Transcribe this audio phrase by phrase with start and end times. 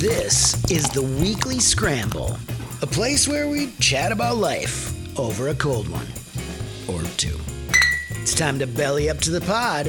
[0.00, 2.38] This is the Weekly Scramble,
[2.80, 6.06] a place where we chat about life over a cold one
[6.88, 7.38] or two.
[8.12, 9.88] It's time to belly up to the pod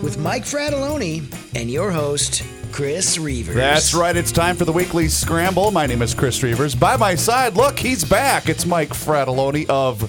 [0.00, 1.24] with Mike Frattallone
[1.56, 3.56] and your host, Chris Reuvers.
[3.56, 4.16] That's right.
[4.16, 5.72] It's time for the weekly scramble.
[5.72, 6.76] My name is Chris Reuvers.
[6.76, 8.48] By my side, look, he's back.
[8.48, 10.08] It's Mike Frattallone of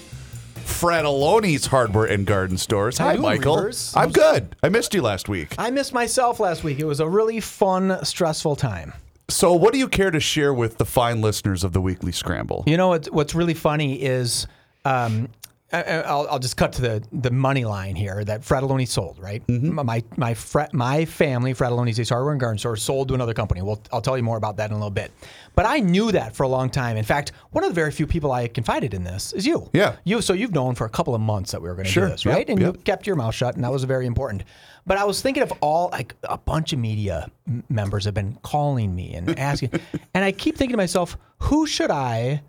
[0.82, 2.98] Frattallone's Hardware and Garden Stores.
[2.98, 3.56] Hi, Michael.
[3.56, 3.94] Reuvers?
[3.96, 4.56] I'm good.
[4.64, 5.54] I missed you last week.
[5.60, 6.80] I missed myself last week.
[6.80, 8.92] It was a really fun, stressful time.
[9.30, 12.64] So, what do you care to share with the fine listeners of the weekly scramble?
[12.66, 14.48] You know what, what's really funny is
[14.84, 15.30] um,
[15.74, 19.46] I'll, I'll just cut to the, the money line here that Frattallone sold, right?
[19.48, 19.86] Mm-hmm.
[19.86, 23.62] My my frat, my family, Frattallone's Ace Hardware and Garden Store, sold to another company.
[23.62, 25.12] Well, I'll tell you more about that in a little bit.
[25.56, 26.98] But I knew that for a long time.
[26.98, 29.70] In fact, one of the very few people I confided in this is you.
[29.74, 29.96] Yeah.
[30.04, 30.22] You.
[30.22, 32.06] So you've known for a couple of months that we were going to Sure.
[32.08, 32.50] do this, Yep, right?
[32.50, 34.44] And you kept your mouth shut, and that was very important.
[34.86, 37.30] But I was thinking of all like a bunch of media
[37.70, 39.72] members have been calling me and asking,
[40.14, 42.42] and I keep thinking to myself, who should I?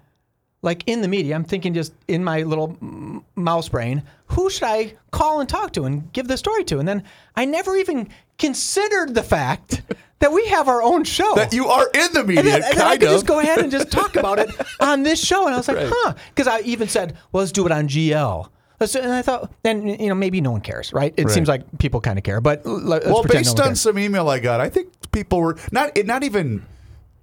[0.63, 2.77] Like in the media, I'm thinking just in my little
[3.35, 6.79] mouse brain, who should I call and talk to and give the story to?
[6.79, 7.03] And then
[7.37, 9.83] I never even considered the fact
[10.21, 11.35] that we have our own show.
[11.35, 13.15] That you are in the and media, then, and then I could of.
[13.15, 14.51] just go ahead and just talk about it
[14.81, 15.47] on this show.
[15.47, 16.15] And I was like, huh.
[16.29, 18.49] Because I even said, well, let's do it on GL.
[18.81, 21.15] And I thought, then, you know, maybe no one cares, right?
[21.17, 21.33] It Right.
[21.33, 22.41] seems like people kind of care.
[22.41, 23.81] But well, based no on cares.
[23.81, 26.65] some email I got, I think people were not it not even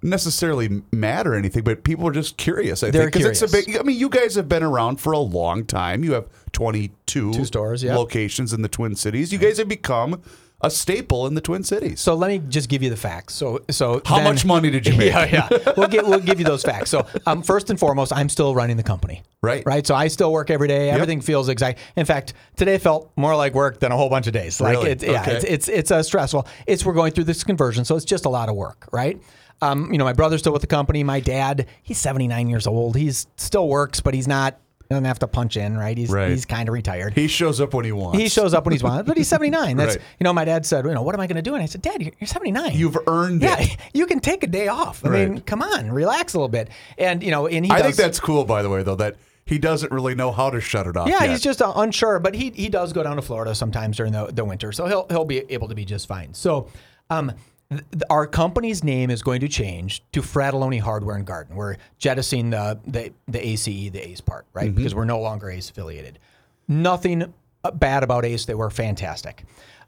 [0.01, 2.83] necessarily mad or anything, but people are just curious.
[2.83, 3.77] I They're think it's a big.
[3.77, 6.03] I mean, you guys have been around for a long time.
[6.03, 7.95] You have twenty two stores, yeah.
[7.95, 9.31] locations in the Twin Cities.
[9.33, 10.21] You guys have become
[10.61, 12.01] a staple in the Twin Cities.
[12.01, 13.33] So let me just give you the facts.
[13.33, 15.13] So, so How then- much money did you make?
[15.13, 15.73] Yeah, yeah.
[15.77, 16.89] We'll get we'll give you those facts.
[16.89, 19.23] So, um, first and foremost, I'm still running the company.
[19.41, 19.63] Right.
[19.65, 19.87] Right.
[19.87, 20.89] So I still work every day.
[20.89, 21.79] Everything feels exact.
[21.95, 24.59] In fact, today felt more like work than a whole bunch of days.
[24.59, 24.91] Like Really?
[24.91, 25.35] it's yeah, Okay.
[25.35, 26.45] it's it's it's uh, stressful.
[26.67, 28.89] It's we're going through this conversion, so it's just a lot of work.
[28.91, 29.21] Right.
[29.61, 31.03] Um, you know, my brother's still with the company.
[31.03, 32.95] My dad, he's 79 years old.
[32.95, 34.59] He's still works, but he's not.
[34.89, 35.77] Doesn't have to punch in.
[35.77, 35.95] Right.
[35.95, 36.31] He's Right.
[36.31, 37.13] he's kind of retired.
[37.13, 38.17] He shows up when he wants.
[38.17, 39.77] He shows up when he's wanted, but he's 79.
[39.77, 40.03] That's Right.
[40.19, 41.53] you know, my dad said, you know, what am I going to do?
[41.53, 42.71] And I said, Dad, you're, you're 79.
[42.73, 43.77] You've earned yeah, it.
[43.93, 45.05] you can take a day off.
[45.05, 46.69] I mean, come on, relax a little bit.
[46.97, 49.17] And you know, and he I does, think that's cool, by the way, though that
[49.45, 51.07] he doesn't really know how to shut it off.
[51.07, 51.29] yeah, yet.
[51.29, 54.25] he's just uh, unsure, but he he does go down to Florida sometimes during the,
[54.27, 56.33] the winter, so he'll he'll be able to be just fine.
[56.33, 56.67] So,
[57.11, 57.31] um,
[57.69, 61.55] th- our company's name is going to change to Frattallone Hardware and Garden.
[61.55, 64.67] We're jettisoning the the the ACE, the ACE part, right?
[64.67, 64.75] Mm-hmm.
[64.75, 66.19] Because we're no longer ACE affiliated.
[66.67, 69.43] Nothing uh, bad about ACE; they were fantastic.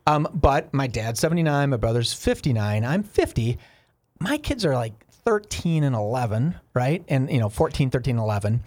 [0.07, 3.57] Um, but my dad's 79, my brother's 59, I'm 50.
[4.19, 4.93] My kids are like
[5.25, 7.03] 13 and 11, right?
[7.07, 8.63] And, you know, 14, 13, 11.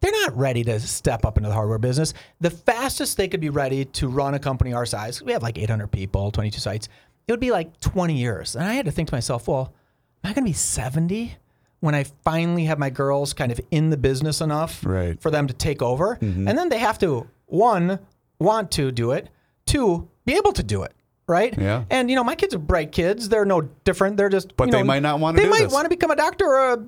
[0.00, 2.14] They're not ready to step up into the hardware business.
[2.40, 5.58] The fastest they could be ready to run a company our size, we have like
[5.58, 6.88] 800 people, 22 sites,
[7.26, 8.54] it would be like 20 years.
[8.56, 9.72] And I had to think to myself, well,
[10.24, 11.36] am I going to be 70
[11.80, 15.20] when I finally have my girls kind of in the business enough Right.
[15.20, 16.18] for them to take over?
[16.20, 17.98] And then they have to, one,
[18.38, 19.28] want to do it,
[19.66, 20.92] two, be able to do it.
[21.28, 21.58] Right.
[21.58, 21.82] Yeah.
[21.90, 23.28] And you know, my kids are bright kids.
[23.28, 24.16] They're no different.
[24.16, 24.56] They're just.
[24.56, 25.72] But you they might not wanna They do might this.
[25.72, 26.78] want to become a doctor or a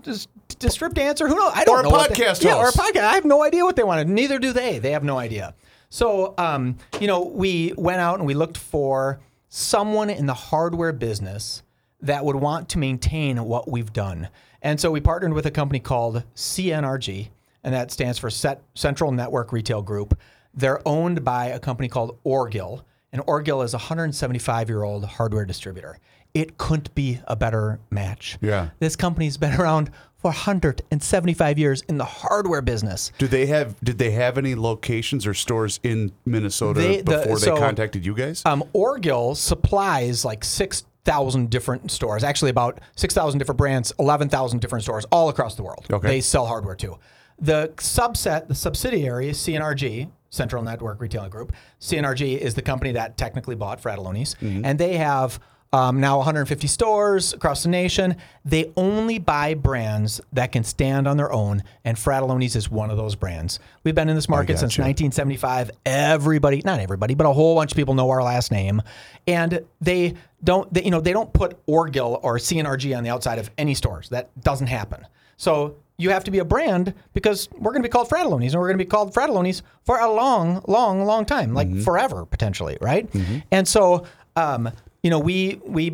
[0.00, 1.28] just, just strip dancer.
[1.28, 1.52] Who knows?
[1.54, 1.90] I don't Or a know.
[1.90, 3.04] what they- podcast Yeah, or a podcast.
[3.04, 4.08] I have no idea what they wanted.
[4.08, 4.78] Neither do they.
[4.78, 5.54] They have no idea.
[5.90, 9.20] So, um, you know, we went out and we looked for
[9.54, 11.62] someone in the hardware business
[12.00, 14.28] that would want to maintain what we've done.
[14.60, 17.28] And so we partnered with a company called CNRG,
[17.62, 20.18] and that stands for Set Central Network Retail Group.
[20.54, 25.44] They're owned by a company called Orgill, and Orgill is a 175 year old hardware
[25.44, 25.98] distributor.
[26.34, 28.38] It couldn't be a better match.
[28.40, 28.70] Yeah.
[28.80, 29.92] This company's been around
[30.24, 33.12] for 175 years in the hardware business.
[33.18, 33.78] Do they have?
[33.84, 38.06] Did they have any locations or stores in Minnesota They- the- before they so, contacted
[38.06, 38.40] you guys?
[38.46, 45.04] Um, Orgill supplies like 6,000 different stores, actually about 6,000 different brands, 11,000 different stores
[45.12, 45.84] all across the world.
[45.92, 46.08] Okay.
[46.08, 46.96] They sell hardware too.
[47.38, 51.52] The subset, the subsidiary is CNRG, Central Network Retailing Group.
[51.80, 55.38] CNRG is the company that technically bought Frattallone's, and they have
[55.74, 58.16] um, now 150 stores across the nation.
[58.44, 62.96] They only buy brands that can stand on their own, and Frattallone's is one of
[62.96, 63.58] those brands.
[63.82, 64.82] We've been in this market since gotcha.
[64.82, 65.72] 1975.
[65.84, 68.82] Everybody, not everybody, but a whole bunch of people know our last name,
[69.26, 73.40] and they don't, they, you know, they don't put Orgill or CNRG on the outside
[73.40, 74.08] of any stores.
[74.10, 75.04] That doesn't happen.
[75.38, 78.60] So you have to be a brand because we're going to be called Frattallone's, and
[78.60, 82.78] we're going to be called Frattallone's for a long, long, long time, like forever potentially,
[82.80, 83.12] right?
[83.50, 84.06] And so.
[84.36, 84.72] Um,
[85.04, 85.90] you know, we we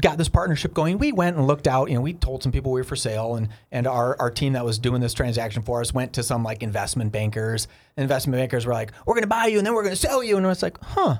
[0.00, 0.96] got this partnership going.
[0.96, 1.90] We went and looked out.
[1.90, 4.54] You know, we told some people we were for sale, and and our, our team
[4.54, 7.68] that was doing this transaction for us went to some like investment bankers.
[7.98, 10.24] Investment bankers were like, "We're going to buy you, and then we're going to sell
[10.24, 11.18] you," and it's like, "Huh."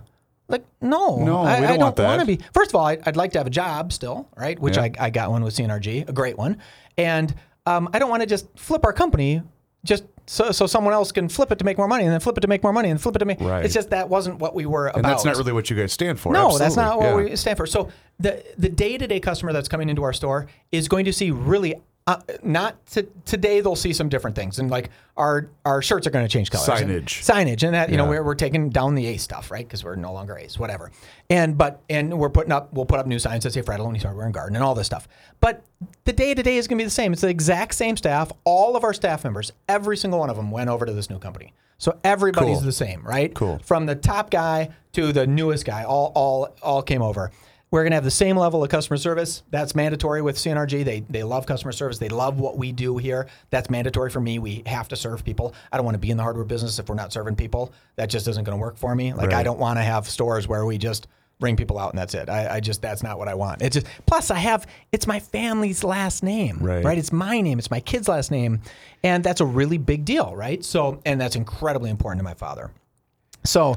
[0.49, 2.39] Like no, No, I, we don't want don't want to be.
[2.55, 4.59] First of all, I, I'd like to have a job still, right?
[4.59, 4.85] Which Yeah.
[4.85, 6.59] I, I got one with CNRG, a great one,
[6.97, 7.35] and
[7.67, 9.43] um, I don't want to just flip our company
[9.85, 12.37] just so, so someone else can flip it to make more money, and then flip
[12.39, 13.41] it to make more money, and flip it to make.
[13.41, 13.65] Right.
[13.65, 14.97] It's just that wasn't what we were about.
[14.97, 16.33] and that's not really what you guys stand for.
[16.33, 17.15] No, that's not what Yeah.
[17.31, 17.67] we stand for.
[17.67, 17.89] So
[18.19, 21.31] the the day to day customer that's coming into our store is going to see
[21.31, 21.75] really.
[22.07, 23.63] Uh, not to, today.
[23.63, 26.69] They'll see some different things, and like our our shirts are going to change colors.
[26.69, 27.23] Signage.
[27.25, 28.11] signage, and that you know Yeah.
[28.11, 29.67] we're, we're taking down the Ace stuff, right?
[29.67, 30.91] Because we're no longer Ace, whatever.
[31.31, 34.27] And but and we're putting up we'll put up new signs that say Frattallone's Hardware
[34.27, 35.09] and Garden and all this stuff.
[35.41, 35.65] But
[36.05, 37.15] the day to day is going to be the same.
[37.15, 38.31] It's the exact same staff.
[38.45, 41.19] All of our staff members, every single one of them, went over to this new
[41.19, 41.55] company.
[41.79, 42.67] So everybody's Cool.
[42.67, 43.33] the same, right?
[43.35, 43.61] Cool.
[43.65, 47.31] From the top guy to the newest guy, all all all came over.
[47.75, 49.43] We're going to have the same level of customer service.
[49.51, 50.85] That's mandatory with CNRG.
[50.85, 51.99] They they love customer service.
[51.99, 53.27] They love what we do here.
[53.51, 54.39] That's mandatory for me.
[54.39, 55.57] We have to serve people.
[55.73, 57.73] I don't want to be in the hardware business if we're not serving people.
[57.97, 59.13] That just isn't going to work for me.
[59.13, 61.09] Like I don't want to have stores where we just
[61.41, 62.29] bring people out and that's it.
[62.29, 63.61] I, I just that's not what I want.
[63.61, 66.85] It's just plus I have it's my family's last name, Right.
[66.85, 66.97] right?
[66.97, 67.59] It's my name.
[67.59, 68.61] It's my kid's last name,
[69.03, 70.65] and that's a really big deal, right?
[70.65, 72.71] So and that's incredibly important to my father.
[73.43, 73.75] So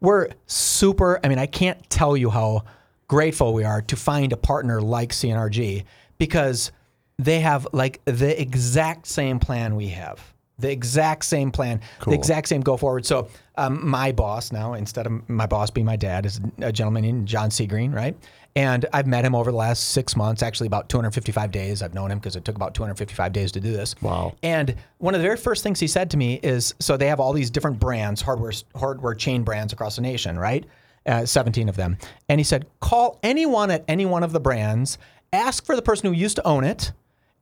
[0.00, 1.18] we're super.
[1.24, 2.62] I mean, I can't tell you how
[3.10, 5.82] grateful we are to find a partner like CNRG
[6.18, 6.70] because
[7.18, 10.22] they have like the exact same plan we have.
[10.60, 13.04] The exact same plan, the exact same go forward.
[13.04, 17.02] So, um, my boss now, instead of my boss being my dad, is a gentleman
[17.02, 18.14] named John Seagreen, right?
[18.54, 21.82] And I've met him over the last six months, actually about 255 days.
[21.82, 23.96] I've known him because it took about 255 days to do this.
[24.02, 24.36] Wow.
[24.44, 27.18] And one of the very first things he said to me is, so they have
[27.18, 30.64] all these different brands, hardware hardware chain brands across the nation, right?
[31.10, 31.98] Uh, 17 of them.
[32.28, 34.96] And he said, call anyone at any one of the brands,
[35.32, 36.92] ask for the person who used to own it,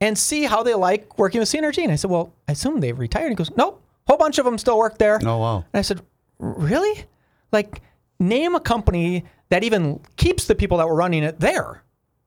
[0.00, 1.82] and see how they like working with Synergy.
[1.82, 3.29] And I said, well, I assume they've retired.
[3.29, 5.20] He goes, nope, whole bunch of them still work there.
[5.23, 5.56] Oh, wow.
[5.56, 6.00] And I said,
[6.38, 7.05] really?
[7.53, 7.82] Like,
[8.19, 11.82] name a company that even keeps the people that were running it there,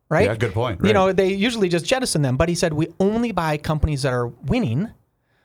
[0.10, 0.28] right?
[0.28, 2.38] Yeah, good point, You know, they usually just jettison them.
[2.38, 4.92] But he said, we only buy companies that are winning.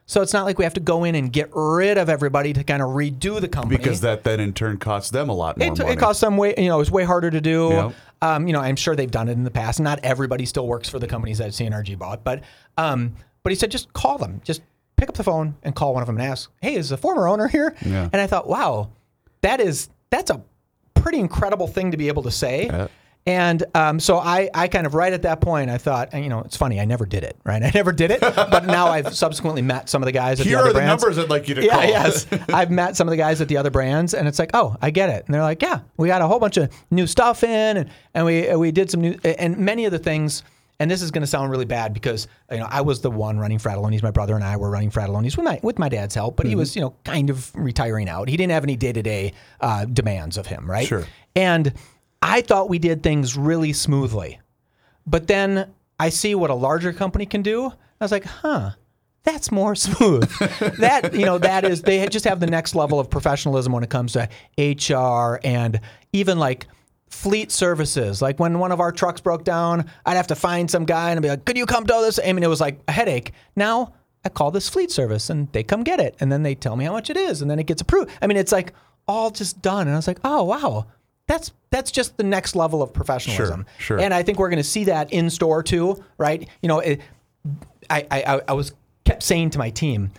[0.08, 2.62] So it's not like we have to go in and get rid of everybody to
[2.62, 3.76] kind of redo the company.
[3.76, 5.92] Because that then in turn costs them a lot more it, money.
[5.92, 7.68] it costs them way, you know, it's way harder to do.
[7.70, 7.94] Yep.
[8.22, 9.80] Um, you know, I'm sure they've done it in the past.
[9.80, 12.42] Not everybody still works for the companies that CNRG bought, but
[12.78, 14.62] um, but he said just call them, just
[14.96, 17.26] pick up the phone and call one of them and ask, hey, is the former
[17.26, 17.74] owner here?
[17.84, 18.08] Yeah.
[18.12, 18.90] And I thought, wow,
[19.42, 20.40] that is that's a
[20.94, 22.66] pretty incredible thing to be able to say.
[22.66, 22.88] Yeah.
[23.26, 26.30] And um, so I, I kind of right at that point, I thought, and, you
[26.30, 27.60] know, it's funny, I never did it, right?
[27.62, 30.56] I never did it, but now I've subsequently met some of the guys at Here
[30.56, 31.02] the other are the brands.
[31.02, 31.84] numbers I'd like you to Yeah, call.
[31.84, 32.26] yes.
[32.52, 34.90] I've met some of the guys at the other brands, and it's like, oh, I
[34.90, 35.24] get it.
[35.26, 38.24] And they're like, yeah, we got a whole bunch of new stuff in, and, and
[38.26, 40.44] we we did some new, and many of the things.
[40.78, 43.38] And this is going to sound really bad because you know I was the one
[43.38, 44.02] running Frattallone's.
[44.02, 46.54] My brother and I were running Frattallone's with my with my dad's help, but he
[46.54, 48.28] was you know kind of retiring out.
[48.28, 49.32] He didn't have any day to day
[49.94, 50.86] demands of him, right?
[50.86, 51.06] Sure.
[51.34, 51.72] And
[52.22, 54.40] I thought we did things really smoothly.
[55.06, 57.66] But then I see what a larger company can do.
[57.66, 58.70] I was like, huh,
[59.22, 60.28] that's more smooth.
[60.78, 63.90] that, you know, that is, they just have the next level of professionalism when it
[63.90, 65.80] comes to HR and
[66.12, 66.66] even like
[67.08, 68.20] fleet services.
[68.20, 71.18] Like when one of our trucks broke down, I'd have to find some guy and
[71.18, 72.18] I'd be like, could you come do this?
[72.24, 73.32] I mean, it was like a headache.
[73.54, 73.94] Now
[74.24, 76.16] I call this fleet service and they come get it.
[76.20, 78.10] And then they tell me how much it is and then it gets approved.
[78.20, 78.72] I mean, it's like
[79.08, 79.86] all just done.
[79.86, 80.86] And I was like, oh, wow.
[81.28, 83.66] That's that's just the next level of professionalism.
[83.78, 83.98] sure.
[83.98, 84.00] sure.
[84.04, 86.48] And I think we're going to see that in store too, right?
[86.62, 87.00] You know, it,
[87.90, 88.72] I, I I was
[89.04, 90.10] kept saying to my team,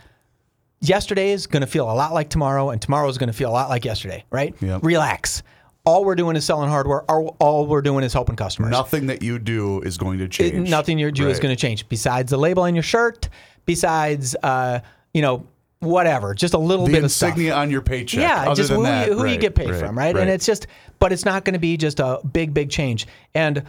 [0.81, 3.49] yesterday is going to feel a lot like tomorrow, and tomorrow is going to feel
[3.49, 4.55] a lot like yesterday, right?
[4.61, 4.83] Yep.
[4.83, 5.43] Relax.
[5.85, 7.03] all we're doing is selling hardware.
[7.09, 8.71] All, all we're doing is helping customers.
[8.71, 10.69] Nothing that you do is going to It- change.
[10.69, 13.29] nothing you do is going to change besides the label on your shirt,
[13.65, 14.79] besides uh,
[15.13, 15.45] you know
[15.79, 17.29] whatever, just a little The bit of stuff.
[17.29, 18.19] insignia on your paycheck.
[18.21, 20.15] Yeah, Other just than who, that, you, who you get paid right, from, right?
[20.15, 20.67] And it's just,
[20.99, 23.05] but it's not going to be just a big, big change.
[23.35, 23.63] And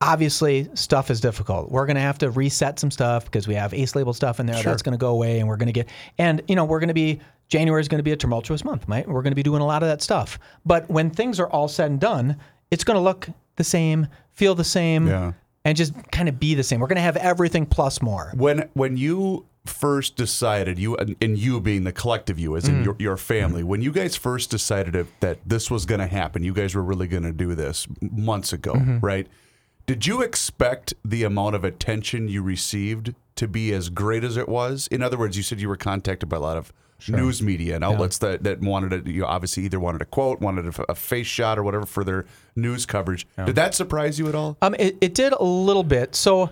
[0.00, 1.70] obviously, stuff is difficult.
[1.70, 4.46] We're going to have to reset some stuff because we have Ace label stuff in
[4.46, 5.88] there that's going to go away, and we're going to get,
[6.18, 8.84] and you know, we're going to be January is going to be a tumultuous month,
[8.88, 9.06] right?
[9.06, 10.38] We're going to be doing a lot of that stuff.
[10.64, 12.36] But when things are all said and done,
[12.70, 15.32] it's going to look the same, feel the same, Yeah.
[15.64, 16.80] and just kind of be the same.
[16.80, 18.32] We're going to have everything plus more.
[18.36, 22.96] when when you first decided you and you being the collective you as in your,
[22.98, 26.54] your family when you guys first decided that- that this was going to happen you
[26.54, 28.98] guys were really going to do this months ago Mm-hmm.
[29.00, 29.26] right?
[29.86, 34.48] Did you expect the amount of attention you received to be as great as it
[34.48, 34.86] was?
[34.90, 36.72] In other words you said you were contacted by a lot of
[37.08, 40.40] news media and outlets that, that wanted to you know, obviously either wanted a quote
[40.40, 42.24] wanted a, a face shot or whatever for their
[42.56, 43.26] news coverage.
[43.44, 44.56] Did that surprise you at all?
[44.62, 46.14] Um, it, it did a little bit.
[46.14, 46.50] So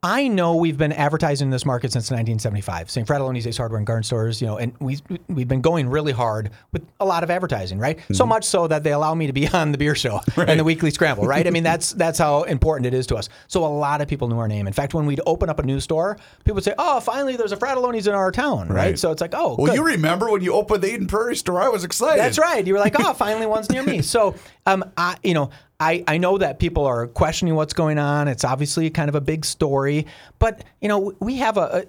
[0.00, 2.88] I know we've been advertising in this market since 1975.
[2.88, 3.04] St.
[3.04, 6.50] Frattallone's Ace Hardware and Garden Stores, you know, and we we've been going really hard
[6.70, 7.98] with a lot of advertising, right?
[8.12, 8.28] So Mm-hmm.
[8.28, 10.92] much so that they allow me to be on the beer show and the weekly
[10.92, 11.44] scramble, right?
[11.48, 13.28] I mean, that's that's how important it is to us.
[13.48, 14.68] So a lot of people knew our name.
[14.68, 17.50] In fact, when we'd open up a new store, people would say, "Oh, finally, there's
[17.52, 18.76] a Frattallone's in our town," right?
[18.76, 18.98] Right.
[19.00, 19.74] So it's like, "Oh, well good.
[19.74, 22.64] you remember when you opened the eden prairie store i was excited That's right.
[22.64, 24.02] You were like, oh, finally one's near me.
[24.02, 28.26] So, um, I, you know, I, I know that people are questioning what's going on.
[28.26, 30.06] It's obviously kind of a big story,
[30.38, 31.86] but you know, we have a.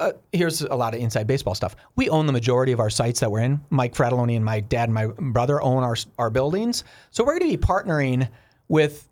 [0.00, 1.76] a, a here's a lot of inside baseball stuff.
[1.96, 3.60] We own the majority of our sites that we're in.
[3.70, 6.84] Mike Frattallone and my dad and my brother own our our buildings.
[7.10, 8.28] So we're going to be partnering
[8.68, 9.08] with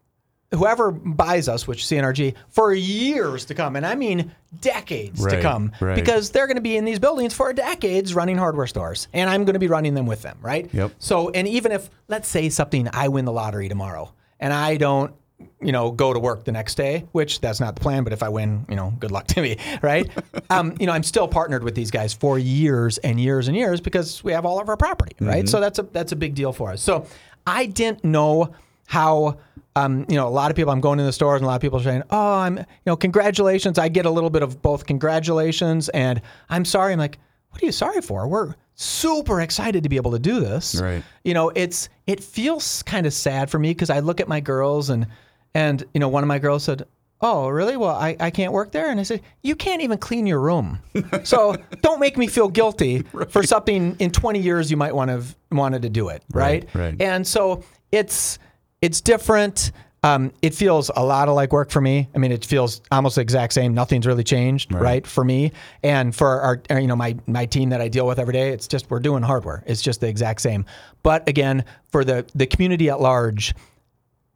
[0.55, 5.73] whoever buys us, which CNRG, for years to come, and I mean decades to come,
[5.81, 5.95] right.
[5.95, 9.45] because they're going to be in these buildings for decades running hardware stores, and I'm
[9.45, 10.73] going to be running them with them, right?
[10.73, 10.93] Yep.
[10.99, 15.15] So, and even if let's say something, I win the lottery tomorrow, and I don't.
[15.61, 18.05] You know, go to work the next day, which that's not the plan.
[18.05, 20.09] But if I win, you know, good luck to me, right?
[20.51, 23.83] um, you know, I'm still partnered with these guys for years and years and years
[23.83, 25.47] because we have all of our property, right?
[25.47, 26.81] So that's a that's a big deal for us.
[26.81, 27.07] So
[27.47, 28.55] I didn't know
[28.87, 29.37] how
[29.77, 30.73] um, you know, a lot of people.
[30.73, 32.65] I'm going in the stores, and a lot of people are saying, "Oh, I'm, you
[32.87, 36.93] know, congratulations." I get a little bit of both congratulations and I'm sorry.
[36.93, 37.19] I'm like,
[37.57, 38.29] what are you sorry for?
[38.29, 40.75] We're super excited to be able to do this.
[40.75, 41.03] Right.
[41.25, 44.41] You know, it's it feels kind of sad for me because I look at my
[44.41, 45.07] girls and
[45.55, 46.87] and you know, one of my girls said.
[47.23, 47.79] Oh, really?
[47.79, 48.91] Well, I, I can't work there.
[48.91, 50.81] And I said, You can't even clean your room.
[51.25, 55.13] So don't make me feel guilty for something in 20 years you might want to
[55.13, 56.23] have wanted to do it.
[56.31, 56.69] Right.
[56.75, 57.01] Right, right.
[57.01, 58.39] And so it's
[58.81, 59.73] it's different.
[60.03, 62.09] Um, it feels a lot of like work for me.
[62.15, 63.75] I mean, it feels almost the exact same.
[63.75, 65.51] Nothing's really changed, right, for me
[65.83, 68.51] and for our, our, you know, my my team that I deal with every day.
[68.51, 69.65] It's just we're doing hardware.
[69.67, 70.65] It's just the exact same.
[71.03, 73.55] But again, for the the community at large,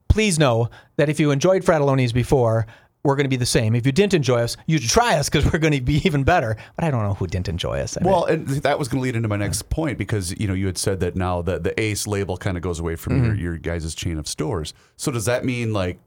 [0.08, 2.66] please know that if you enjoyed Frattallone's before,
[3.02, 3.74] we're going to be the same.
[3.74, 6.22] If you didn't enjoy us, you should try us because we're going to be even
[6.24, 6.56] better.
[6.76, 7.96] But I don't know who didn't enjoy us.
[7.96, 10.46] I mean, Well, and that was going to lead into my next point because you
[10.46, 13.14] know you had said that now the the Ace label kind of goes away from
[13.14, 13.24] Mm-hmm.
[13.26, 14.74] your your guys' chain of stores.
[14.96, 15.98] So does that mean like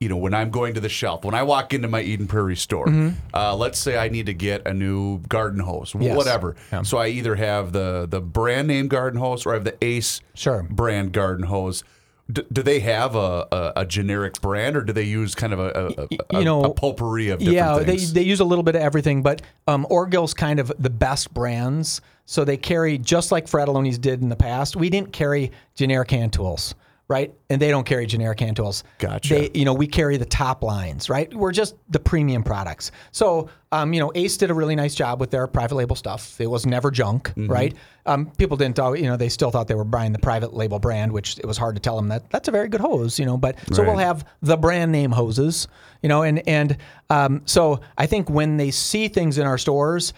[0.00, 2.54] you know when I'm going to the shelf when I walk into my Eden Prairie
[2.56, 2.88] store,
[3.34, 6.02] uh, let's say I need to get a new garden hose, Mm-hmm.
[6.02, 6.16] Yes.
[6.16, 6.54] whatever.
[6.84, 10.20] So I either have the the brand name garden hose or I have the Ace
[10.34, 10.62] Sure.
[10.70, 11.82] brand garden hose.
[12.30, 15.94] Do they have a, a, a generic brand, or do they use kind of a,
[15.98, 18.12] a, a, you know, a potpourri of different yeah, things?
[18.12, 21.32] they they use a little bit of everything, but um, Orgill's kind of the best
[21.32, 22.02] brands.
[22.26, 24.76] So they carry just like Frattallone's did in the past.
[24.76, 26.74] We didn't carry generic hand tools,
[27.08, 27.32] right?
[27.48, 28.84] And they don't carry generic hand tools.
[28.98, 29.34] Gotcha.
[29.34, 31.32] They, you know, we carry the top lines, right?
[31.32, 32.90] We're just the premium products.
[33.12, 36.38] So, um, you know, Ace did a really nice job with their private label stuff.
[36.40, 37.46] It was never junk, Mm-hmm.
[37.50, 37.74] right?
[38.06, 40.78] Um, people didn't, al- you know, they still thought they were buying the private label
[40.78, 43.26] brand, which it was hard to tell them that that's a very good hose, you
[43.26, 43.36] know.
[43.36, 45.68] But so we'll have the brand name hoses,
[46.02, 46.76] you know, and and
[47.10, 50.14] um, so I think when they see things in our stores,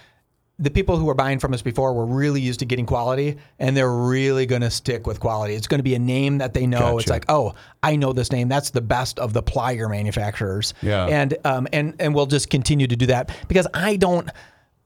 [0.61, 3.75] the people who were buying from us before were really used to getting quality, and
[3.75, 5.55] they're really going to stick with quality.
[5.55, 6.99] It's going to be a name that they know.
[6.99, 8.49] It's like, oh, I know this name.
[8.49, 10.75] That's the best of the plier manufacturers.
[10.83, 11.07] Yeah.
[11.07, 14.29] and um, and and we'll just continue to do that because I don't.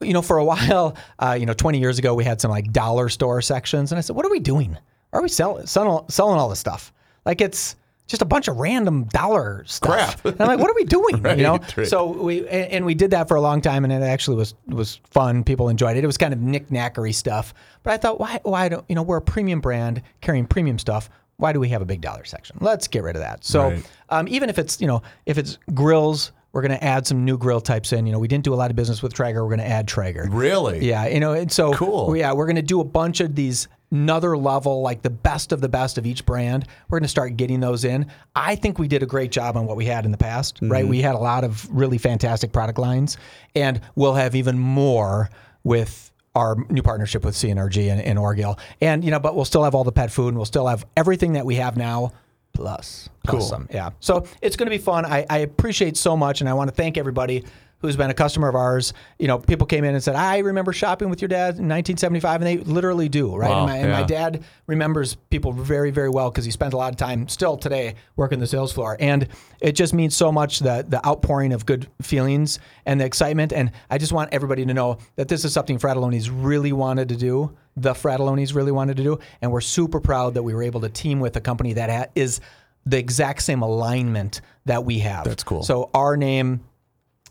[0.01, 2.71] You know, for a while, uh, you know, 20 years ago, we had some like
[2.71, 4.77] dollar store sections, and I said, "What are we doing?
[5.13, 6.93] Are we selling selling, selling all this stuff?
[7.25, 7.75] Like it's
[8.07, 10.25] just a bunch of random dollar stuff." Crap.
[10.25, 11.53] And I'm like, "What are we doing?" you know.
[11.57, 11.87] Right, right.
[11.87, 14.53] So we and, and we did that for a long time, and it actually was
[14.67, 15.43] was fun.
[15.43, 16.03] People enjoyed it.
[16.03, 19.17] It was kind of knick-knackery stuff, but I thought, why why don't you know we're
[19.17, 21.09] a premium brand carrying premium stuff.
[21.37, 22.57] Why do we have a big dollar section?
[22.61, 23.43] Let's get rid of that.
[23.43, 23.83] So Right.
[24.09, 27.37] um, even if it's you know if it's grills, we're going to add some new
[27.37, 28.05] grill types in.
[28.07, 29.43] You know, we didn't do a lot of business with Traeger.
[29.43, 30.29] We're going to add Traeger.
[30.31, 30.87] really?
[30.87, 32.15] Yeah, you know, and so Cool.
[32.15, 35.61] Yeah, we're going to do a bunch of these another level, like the best of
[35.61, 36.67] the best of each brand.
[36.89, 38.11] We're going to start getting those in.
[38.35, 40.81] I think we did a great job on what we had in the past, right?
[40.83, 40.89] Mm-hmm.
[40.89, 43.17] We had a lot of really fantastic product lines,
[43.55, 45.29] and we'll have even more
[45.63, 48.59] with our new partnership with CNRG and, and Orgill.
[48.81, 50.85] And, you know, but we'll still have all the pet food and we'll still have
[50.97, 52.11] everything that we have now
[52.53, 53.41] plus, Cool.
[53.41, 53.67] some.
[53.73, 53.91] Yeah.
[53.99, 55.05] So it's going to be fun.
[55.05, 57.43] I, I appreciate so much, and I want to thank everybody
[57.87, 58.93] who's been a customer of ours.
[59.19, 62.41] You know, people came in and said, "I remember shopping with your dad in 1975,"
[62.41, 63.49] and they literally do, right?
[63.49, 66.77] Wow, and, my, and my dad remembers people very, very well because he spent a
[66.77, 69.27] lot of time still today working the sales floor, and
[69.61, 73.53] it just means so much the the outpouring of good feelings and the excitement.
[73.53, 77.15] And I just want everybody to know that this is something Frattallone's really wanted to
[77.15, 77.55] do.
[77.77, 80.89] The Frattallone's really wanted to do, and we're super proud that we were able to
[80.89, 82.39] team with a company that is
[82.85, 85.25] the exact same alignment that we have.
[85.25, 85.63] That's cool.
[85.63, 86.61] So our name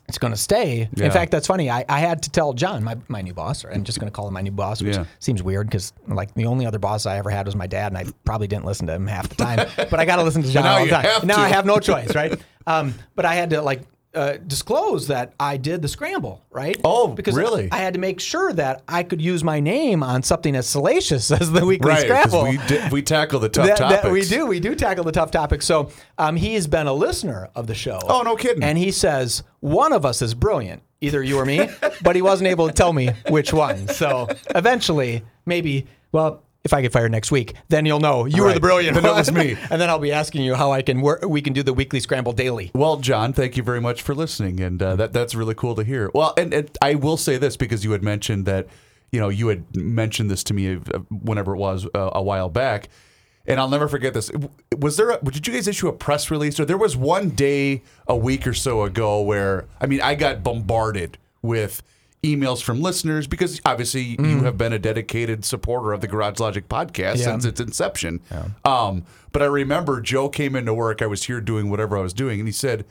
[0.07, 0.87] it's going to stay.
[0.95, 1.05] Yeah.
[1.05, 1.69] In fact, that's funny.
[1.69, 4.15] I, I had to tell John, my, my new boss, or I'm just going to
[4.15, 5.05] call him my new boss, which Yeah.
[5.19, 7.97] seems weird because like the only other boss I ever had was my dad, and
[7.97, 9.67] I probably didn't listen to him half the time.
[9.89, 11.05] but I got to listen to John all the time.
[11.25, 11.41] now to.
[11.41, 12.39] I have no choice, right?
[12.67, 13.83] Um, but I had to like
[14.15, 16.75] uh, disclose that I did the scramble, right?
[16.83, 17.69] Oh, because really?
[17.71, 21.29] I had to make sure that I could use my name on something as salacious
[21.41, 24.01] as the weekly Right, scramble we, di- we tackle the tough that, topics.
[24.03, 24.45] that we do.
[24.47, 25.65] We do tackle the tough topics.
[25.65, 27.99] So um, he has been a listener of the show.
[28.03, 28.63] Oh, no kidding.
[28.63, 31.67] And he says one of us is brilliant, either you or me,
[32.01, 33.87] but he wasn't able to tell me which one.
[33.89, 38.51] So eventually, maybe, well, if I get fired next week, then you'll know you were
[38.51, 39.55] the brilliant Then it was me.
[39.69, 41.23] and then I'll be asking you how I can work.
[41.23, 42.71] We can do the weekly scramble daily.
[42.73, 45.83] Well, John, thank you very much for listening, and uh, that that's really cool to
[45.83, 46.09] hear.
[46.13, 48.67] Well, and, and I will say this because you had mentioned that,
[49.11, 52.49] you know, you had mentioned this to me uh, whenever it was uh, a while
[52.49, 52.89] back,
[53.45, 54.31] and I'll never forget this.
[54.75, 55.11] Was there?
[55.11, 58.47] A, did you guys issue a press release, or there was one day a week
[58.47, 61.83] or so ago where I mean, I got bombarded with
[62.25, 66.67] emails from listeners because obviously you have been a dedicated supporter of the Garage Logic
[66.67, 67.25] podcast Yeah.
[67.25, 68.19] since its inception.
[68.65, 71.01] Um, but I remember Joe came into work.
[71.01, 72.85] I was here doing whatever I was doing, and he said,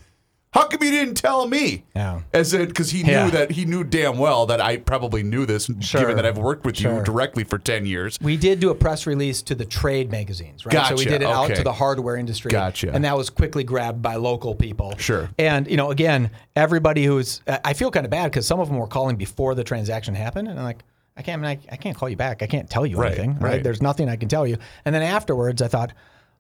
[0.55, 2.21] "How come you didn't tell me?" Yeah.
[2.33, 3.25] As in, because he Yeah.
[3.25, 6.01] knew that he knew damn well that I probably knew this, Sure.
[6.01, 6.99] given that I've worked with Sure.
[6.99, 8.19] you directly for ten years.
[8.23, 10.73] We did do a press release to the trade magazines, right?
[10.87, 11.55] so we Gotcha, did it out okay.
[11.57, 12.51] to the hardware industry.
[12.51, 12.91] Gotcha.
[12.95, 14.95] And that was quickly grabbed by local people.
[14.97, 15.29] Sure.
[15.39, 18.79] And, you know, again, everybody who's, I feel kind of bad because some of them
[18.79, 20.49] were calling before the transaction happened.
[20.49, 20.85] And I'm like,
[21.17, 22.43] I can't, I, I can't call you back.
[22.43, 23.39] I can't tell you Right, anything.
[23.39, 23.63] right.
[23.63, 24.57] There's nothing I can tell you.
[24.85, 25.93] And then afterwards, I thought,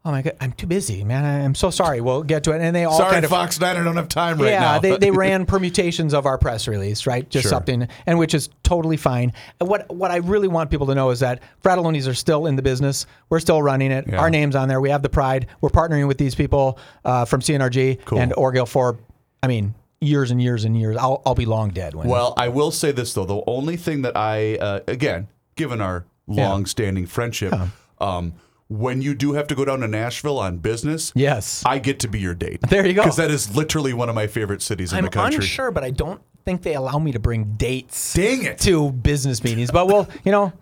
[0.07, 1.25] oh my God, I'm too busy, man.
[1.25, 2.01] I, I'm so sorry.
[2.01, 2.61] We'll get to it.
[2.61, 3.31] And they all Sorry, kind of.
[3.31, 4.79] Fox Nine, I don't have time right yeah, now.
[4.79, 7.29] they, they ran permutations of our press release, right?
[7.29, 7.51] Just Sure.
[7.51, 9.33] something, and which is totally fine.
[9.61, 12.57] And what what I really want people to know is that Frattallone's are still in
[12.57, 13.07] the business.
[13.31, 14.07] We're still running it.
[14.07, 14.19] Yeah.
[14.21, 14.81] Our name's on there.
[14.81, 15.47] We have the pride.
[15.61, 18.19] We're partnering with these people uh, from CNRG Cool.
[18.19, 18.99] and Orgill for,
[19.43, 20.97] I mean, years and years and years.
[20.99, 22.09] I'll, I'll be long dead when.
[22.09, 26.05] Well, I will say this though: the only thing that I, uh, again, given our
[26.27, 27.55] long-standing friendship,
[28.01, 28.35] um,
[28.69, 32.09] when you do have to go down to Nashville on business, yes, I get to
[32.09, 32.61] be your date.
[32.63, 33.03] There you go.
[33.03, 35.37] Because that is literally one of my favorite cities in I'm the country.
[35.37, 38.15] unsure, but I don't think they allow me to bring dates.
[38.15, 38.59] Dang it.
[38.61, 40.53] To business meetings, but well, you know,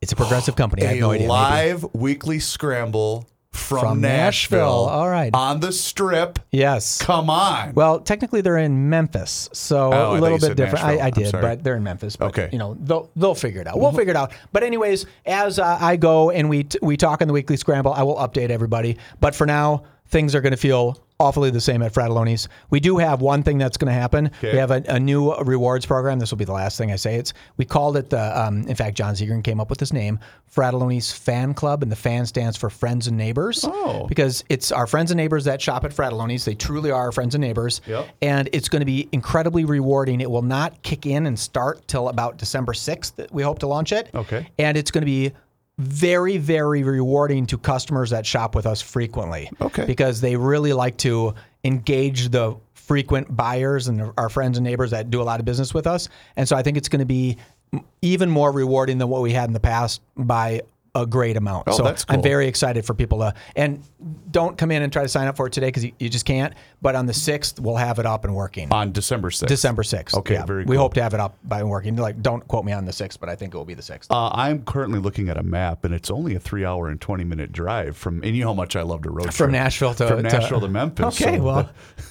[0.00, 0.82] it's a progressive company.
[0.84, 1.20] I have a no idea.
[1.22, 1.28] maybe.
[1.28, 4.58] live weekly scramble from, From Nashville.
[4.58, 4.68] Nashville.
[4.88, 5.30] All right.
[5.34, 6.38] On the strip.
[6.52, 7.00] Yes.
[7.02, 7.74] Come on.
[7.74, 10.84] Well, technically they're in Memphis, so Oh, a little bit different.
[10.84, 11.02] Nashville.
[11.02, 12.16] I, I did, but they're in Memphis.
[12.16, 12.48] But, Okay.
[12.52, 13.78] You know they'll they'll figure it out.
[13.78, 14.32] We'll figure it out.
[14.52, 17.92] But anyways, as uh, I go and we t- we talk in the weekly scramble,
[17.92, 18.98] I will update everybody.
[19.20, 22.48] But for now, things are going to feel awfully the same at Frattallone's.
[22.70, 24.26] We do have one thing that's going to happen.
[24.26, 24.52] Okay.
[24.52, 26.18] We have a, a new rewards program.
[26.18, 27.16] This will be the last thing I say.
[27.16, 28.38] It's we called it the.
[28.38, 30.18] Um, in fact, John Zegern came up with this name,
[30.54, 33.64] Frattallone's Fan Club, and the fan stands for friends and neighbors.
[33.66, 34.06] Oh.
[34.08, 36.44] because it's our friends and neighbors that shop at Frattallone's.
[36.44, 37.80] They truly are our friends and neighbors.
[37.86, 38.08] Yep.
[38.22, 40.20] And it's going to be incredibly rewarding.
[40.20, 43.16] It will not kick in and start till about December 6th.
[43.16, 44.10] that We hope to launch it.
[44.14, 44.48] Okay.
[44.58, 45.32] And it's going to be
[45.78, 49.50] very, very rewarding to customers that shop with us frequently.
[49.60, 49.84] Okay.
[49.84, 51.34] Because they really like to
[51.64, 55.74] engage the frequent buyers and our friends and neighbors that do a lot of business
[55.74, 56.08] with us.
[56.36, 57.36] And so I think it's going to be
[58.00, 60.62] even more rewarding than what we had in the past by
[61.02, 61.64] a great amount.
[61.68, 63.82] Oh, so that's I'm very excited for people to and
[64.30, 66.24] don't come in and try to sign up for it today because you, you just
[66.24, 66.54] can't.
[66.82, 68.72] But on the sixth, we'll have it up and working.
[68.72, 69.46] on December 6th.
[69.46, 70.16] December sixth.
[70.16, 70.44] Okay, yeah.
[70.44, 70.82] very We cool.
[70.84, 71.96] hope to have it up by and working.
[71.96, 74.10] Like, don't quote me on the sixth, but I think it will be the sixth.
[74.10, 77.96] Uh, I'm currently looking at a map, and it's only a three-hour and twenty-minute drive
[77.96, 78.22] from.
[78.22, 80.60] And you know how much I love to road trip From Nashville to from Nashville
[80.60, 81.20] to, Memphis.
[81.20, 81.70] Okay, so- well,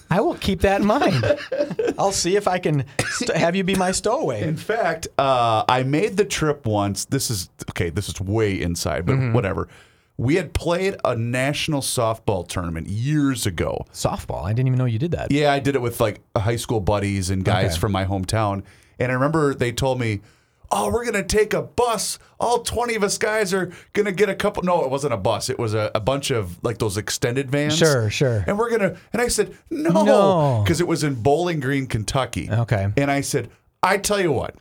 [0.09, 1.23] I will keep that in mind.
[1.97, 4.43] I'll see if I can st- have you be my stowaway.
[4.43, 7.05] In fact, uh, I made the trip once.
[7.05, 7.89] This is okay.
[7.89, 9.33] This is way inside, but Mm-hmm.
[9.33, 9.67] whatever.
[10.17, 13.85] We had played a national softball tournament years ago.
[13.91, 14.43] Softball.
[14.45, 15.29] I didn't even know you did that.
[15.31, 17.79] Yeah, I did it with like high school buddies and guys Okay.
[17.81, 18.63] from my hometown.
[18.97, 20.21] And I remember they told me,
[20.71, 22.17] oh, we're gonna take a bus.
[22.39, 24.63] All twenty of us guys are gonna get a couple.
[24.63, 25.49] No, it wasn't a bus.
[25.49, 27.77] It was a, a bunch of like those extended vans.
[27.77, 28.45] Sure, sure.
[28.47, 28.95] And we're gonna.
[29.11, 30.61] And I said no, No.
[30.63, 32.49] because it was in Bowling Green, Kentucky.
[32.49, 32.87] Okay.
[32.95, 33.49] And I said,
[33.83, 34.55] I tell you what.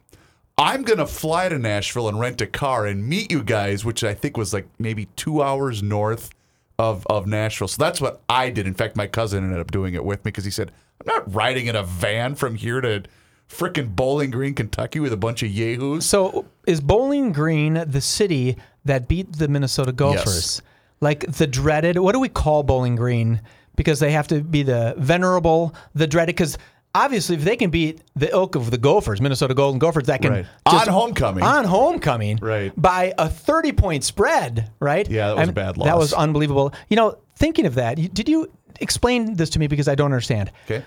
[0.56, 4.14] I'm gonna fly to Nashville and rent a car and meet you guys, which I
[4.14, 6.30] think was like maybe two hours north
[6.78, 7.68] of of Nashville.
[7.68, 8.66] So that's what I did.
[8.66, 11.34] In fact, my cousin ended up doing it with me because he said, "I'm not
[11.34, 13.02] riding in a van from here to
[13.48, 18.56] frickin' Bowling Green, Kentucky, with a bunch of yahoos." So is Bowling Green the city
[18.84, 20.62] that beat the Minnesota Gophers?
[21.00, 23.40] Like the dreaded, what do we call Bowling Green?
[23.76, 26.36] Because they have to be the venerable, the dreaded.
[26.36, 26.56] Because
[26.94, 30.32] obviously, if they can beat the ilk of the Gophers, Minnesota Golden Gophers, that can
[30.32, 30.46] Right.
[30.66, 31.42] On homecoming.
[31.44, 32.72] on homecoming, Right.
[32.80, 35.08] by a thirty point spread, right?
[35.10, 35.86] Yeah, that was a bad loss.
[35.86, 36.72] That was unbelievable.
[36.88, 40.06] You know, thinking of that, you- did you explain this to me because I don't
[40.06, 40.50] understand?
[40.66, 40.82] Okay.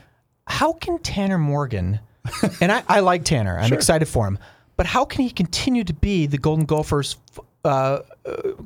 [0.50, 2.00] how can Tanner Morgan,
[2.62, 4.39] and I, I like Tanner, I'm excited for him,
[4.78, 7.17] but how can he continue to be the Golden Gophers
[7.65, 8.00] uh, uh,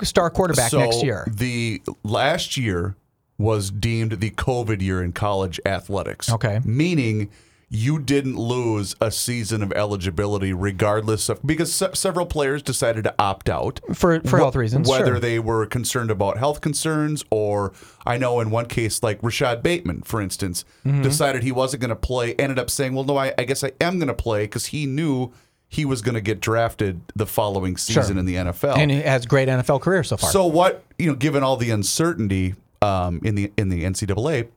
[0.03, 1.27] star quarterback next year?
[1.31, 2.95] The last year
[3.41, 6.31] was deemed the COVID year in college athletics.
[6.31, 6.59] Okay.
[6.63, 7.29] Meaning
[7.73, 13.15] you didn't lose a season of eligibility regardless of because se- several players decided to
[13.17, 15.19] opt out For for health reasons, whether sure.
[15.21, 17.71] they were concerned about health concerns or
[18.05, 21.01] I know in one case like Rashod Bateman for instance Mm-hmm.
[21.01, 23.71] decided he wasn't going to play ended up saying well no I, I guess I
[23.79, 25.31] am going to play because he knew
[25.69, 29.25] he was going to get drafted the following season in the NFL and he has
[29.25, 30.29] great NFL career so far.
[30.29, 34.47] so what you know, given all the uncertainty um, in the in the NCAA,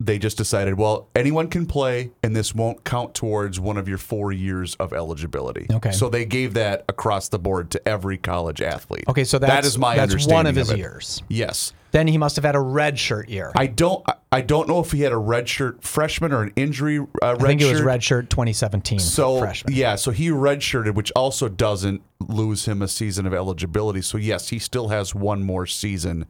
[0.00, 3.98] they just decided, well, anyone can play, and this won't count towards one of your
[3.98, 5.66] four years of eligibility.
[5.70, 5.92] Okay.
[5.92, 9.04] So they gave that across the board to every college athlete.
[9.08, 10.78] okay, so that's that is my that's understanding one of his it.
[10.78, 11.22] years.
[11.28, 11.72] Yes.
[11.92, 13.52] Then he must have had a red shirt year.
[13.56, 14.04] I don't.
[14.32, 17.42] I- don't know if he had a redshirt freshman or an injury uh, redshirt.
[17.42, 19.74] I think it was red shirt 2017 So freshman.
[19.74, 24.00] yeah, so he redshirted, which also doesn't lose him a season of eligibility.
[24.00, 26.24] So yes, he still has one more season,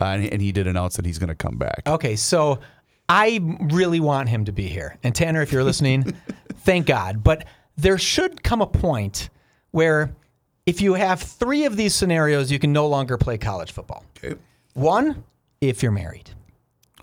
[0.00, 1.82] uh, and, and he did announce that he's going to come back.
[1.86, 2.60] Okay, so
[3.08, 4.98] I really want him to be here.
[5.02, 6.14] And Tanner, if you're listening,
[6.58, 7.22] thank God.
[7.22, 9.28] But there should come a point
[9.72, 10.14] where
[10.66, 14.04] if you have three of these scenarios, you can no longer play college football.
[14.16, 14.38] Okay.
[14.74, 15.24] One,
[15.60, 16.30] if you're married.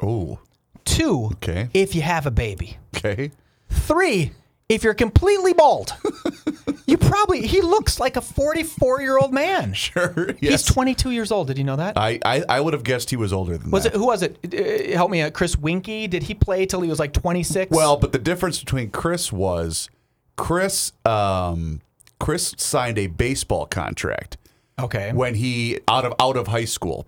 [0.01, 0.39] Oh,
[0.83, 1.69] Two, Okay.
[1.73, 2.77] if you have a baby.
[2.97, 3.31] okay.
[3.69, 4.31] Three,
[4.71, 5.93] if you're completely bald.
[6.85, 9.73] you probably, he looks like a 44 year old man.
[9.81, 10.33] Sure.
[10.39, 11.47] He's 22 years old.
[11.47, 11.97] Did you know that?
[11.97, 13.95] I, I I would have guessed he was older than was that.
[13.95, 14.37] it who was it?
[14.45, 15.33] Uh, help me out.
[15.33, 16.09] Chris Weinke.
[16.09, 17.71] Did he play till he was like 26?
[17.71, 19.89] Well, but the difference between Chris was
[20.37, 21.81] Chris um
[22.19, 24.37] Chris signed a baseball contract
[24.79, 25.11] okay.
[25.11, 27.07] when he out of out of high school.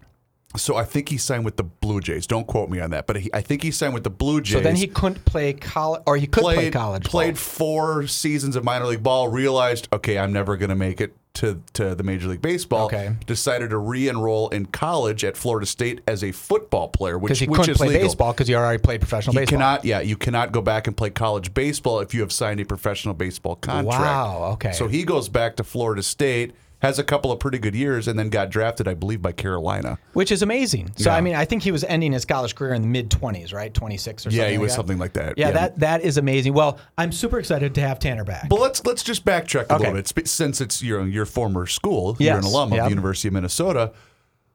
[0.56, 2.28] So I think he signed with the Blue Jays.
[2.28, 4.54] Don't quote me on that, but he, I think he signed with the Blue Jays.
[4.58, 7.06] So then he couldn't play college, or he could played play college.
[7.06, 7.40] played ball.
[7.40, 9.28] four seasons of minor league ball.
[9.30, 12.86] Realized, okay, I'm never going to make it to to the Major League Baseball.
[12.86, 13.16] Okay.
[13.26, 17.62] Decided to re-enroll in college at Florida State as a football player, which he which
[17.62, 18.04] couldn't play legal.
[18.04, 19.58] baseball because he already played professional You baseball.
[19.58, 22.66] cannot, yeah, you cannot go back and play college baseball if you have signed a
[22.66, 24.00] professional baseball contract.
[24.04, 24.74] Wow, okay.
[24.74, 28.20] So he goes back to Florida State, has a couple of pretty good years, and
[28.20, 29.98] then got drafted, I believe, by Carolina.
[30.12, 30.92] which is amazing.
[30.98, 31.16] So Yeah.
[31.16, 33.74] I mean, I think he was ending his college career in the mid 20s, right?
[33.74, 34.38] 26 or something.
[34.40, 34.76] Yeah, he like was that.
[34.76, 35.38] something like that.
[35.38, 36.54] Yeah, that that is amazing.
[36.54, 38.50] Well, I'm super excited to have Tanner back.
[38.50, 39.86] But let's let's just backtrack a Okay.
[39.92, 42.18] little bit since it's your your former school.
[42.20, 43.94] You're an Yes, alum of the University of Minnesota.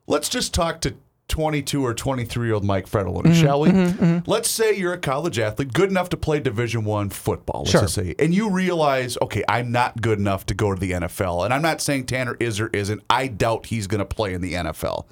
[0.06, 0.94] Let's just talk to
[1.28, 4.22] 22 or 23 year old Mike Frattallone, Mm-hmm, shall we?
[4.26, 7.60] Let's say you're a college athlete, good enough to play Division One football.
[7.60, 7.80] Let's Sure.
[7.82, 11.44] just say, and you realize, okay, I'm not good enough to go to the NFL,
[11.44, 13.02] and I'm not saying Tanner is or isn't.
[13.10, 15.04] I doubt he's going to play in the NFL.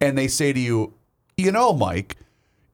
[0.00, 0.94] And they say to you,
[1.36, 2.16] you know, Mike,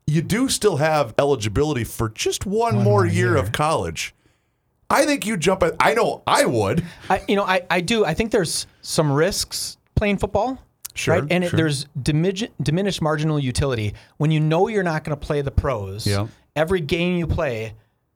[0.06, 4.14] you do still have eligibility for just one, more, year, of college.
[4.90, 5.74] I think you jump at.
[5.80, 6.84] I know I would.
[7.08, 8.04] I, you know, I, I do.
[8.04, 10.60] I think there's some risks playing football.
[10.94, 11.26] Sure, Right?
[11.30, 15.42] And it, there's dimij- diminished marginal utility when you know you're not going to play
[15.42, 16.06] the pros.
[16.06, 16.28] Yeah.
[16.56, 17.74] Every game you play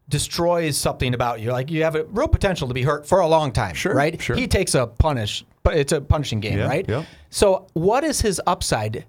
[0.08, 1.52] destroys something about you.
[1.52, 3.74] Like you have a real potential to be hurt for a long time.
[3.74, 4.20] Sure, Right?
[4.20, 4.36] sure.
[4.36, 6.84] He takes a punish, but it's a punishing game, Yeah, right?
[6.88, 7.04] yeah.
[7.30, 9.04] So what is his upside?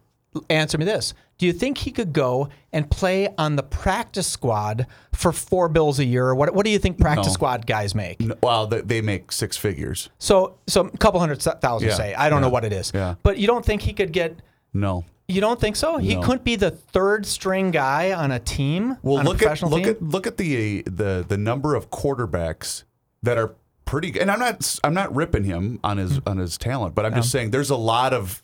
[0.49, 1.13] Answer me this.
[1.39, 5.97] Do you think he could go and play on the practice squad for four bills
[5.97, 6.35] a year?
[6.35, 7.33] What, what do you think practice No.
[7.33, 8.21] squad guys make?
[8.43, 10.09] Well, they, they make six figures.
[10.19, 12.13] So, so a couple hundred thousand, Yeah, say.
[12.13, 12.91] I don't know what it is.
[12.93, 13.15] yeah.
[13.23, 14.35] But you don't think he could get?
[14.73, 15.05] No.
[15.29, 15.93] You don't think so?
[15.93, 15.97] No.
[15.99, 18.97] He couldn't be the third string guy on a team.
[19.01, 19.89] Well, look at look team?
[19.91, 22.83] at look at the the the number of quarterbacks
[23.23, 23.53] that are
[23.85, 24.11] pretty.
[24.11, 24.23] good.
[24.23, 26.29] And I'm not I'm not ripping him on his Mm-hmm.
[26.29, 28.41] on his talent, but I'm just saying there's a lot of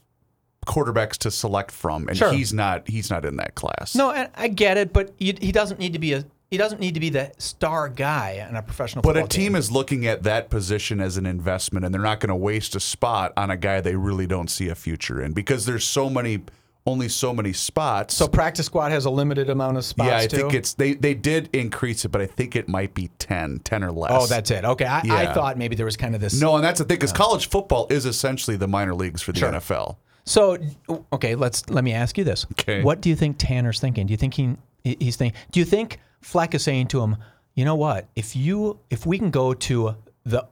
[0.65, 2.31] quarterbacks to select from, and Sure.
[2.33, 3.95] he's not he's not in that class.
[3.95, 6.79] No, and I get it, but you, he doesn't need to be a, he doesn't
[6.79, 9.55] need to be the star guy on a professional But a team team.
[9.55, 12.79] is looking at that position as an investment, and they're not going to waste a
[12.79, 16.43] spot on a guy they really don't see a future in because there's so many,
[16.85, 18.13] only so many spots.
[18.15, 20.37] So practice squad has a limited amount of spots yeah, I too.
[20.37, 23.83] think it's they they did increase it, but I think it might be 10, 10
[23.83, 24.11] or less.
[24.13, 24.63] Oh, that's it.
[24.63, 26.39] Okay, I, I thought maybe there was kind of this.
[26.39, 29.39] no, and that's the thing because college football is essentially the minor leagues for the
[29.39, 29.51] Sure.
[29.51, 29.97] NFL.
[30.25, 30.57] So
[31.13, 32.45] okay, let's let me ask you this.
[32.53, 32.81] Okay.
[32.83, 34.07] What do you think Tanner's thinking?
[34.07, 35.39] Do you think he he's thinking?
[35.51, 37.17] Do you think Fleck is saying to him,
[37.53, 38.07] you know what?
[38.15, 40.47] If you if we can go to the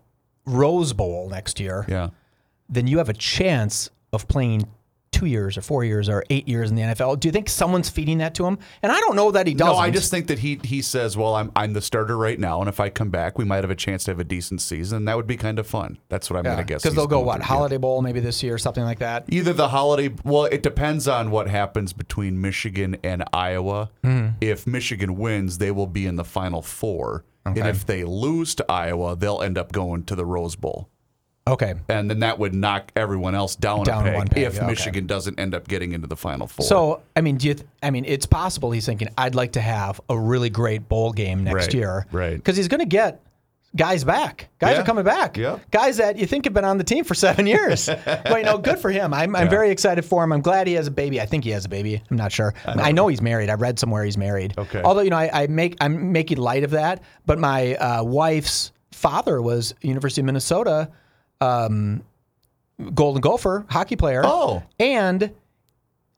[0.46, 2.10] Rose Bowl next year, Yeah.
[2.70, 4.68] then you have a chance of playing
[5.14, 7.20] two years or four years or eight years in the NFL.
[7.20, 8.58] Do you think someone's feeding that to him?
[8.82, 9.74] And I don't know that he doesn't.
[9.76, 12.60] No, I just think that he he says, "Well, I'm I'm the starter right now,
[12.60, 14.98] and if I come back, we might have a chance to have a decent season.
[14.98, 16.82] and That would be kind of fun." That's what I'm going to guess.
[16.84, 17.42] because they'll go what.
[17.42, 19.26] Holiday Bowl maybe this year, or something like that.
[19.30, 23.92] Either the holiday, well, it depends on what happens between Michigan and Iowa.
[24.04, 24.30] Hmm.
[24.42, 28.66] If Michigan wins, they will be in the Final Four, and if they lose to
[28.72, 30.90] Iowa, they'll end up going to the Rose Bowl,
[31.46, 31.74] Okay.
[31.90, 34.66] and then that would knock everyone else down, Down a peg, one peg, if okay.
[34.68, 36.66] Michigan doesn't end up getting into the Final Four.
[36.66, 37.54] So, I mean, do you?
[37.56, 41.12] Th- I mean, it's possible he's thinking, "I'd like to have a really great bowl
[41.12, 42.36] game next Right, year," right.
[42.38, 43.22] Because he's going to get
[43.76, 44.50] guys back.
[44.60, 45.36] Guys Yeah, are coming back.
[45.36, 45.58] yeah.
[45.72, 47.88] Guys that you think have been on the team for seven years.
[48.06, 49.14] but you know, good for him.
[49.14, 50.32] I'm, I'm very excited for him.
[50.32, 51.20] I'm glad he has a baby.
[51.20, 52.02] I think he has a baby.
[52.10, 52.54] I'm not sure.
[52.66, 53.50] I know, he's married.
[53.50, 54.54] I read somewhere he's married.
[54.58, 54.82] Okay.
[54.82, 57.02] Although you know, I, I make I'm making light of that.
[57.26, 60.90] But my uh, wife's father was University of Minnesota.
[61.44, 62.04] Um,
[62.94, 64.22] Golden Gopher hockey player.
[64.26, 64.64] Oh.
[64.80, 65.32] and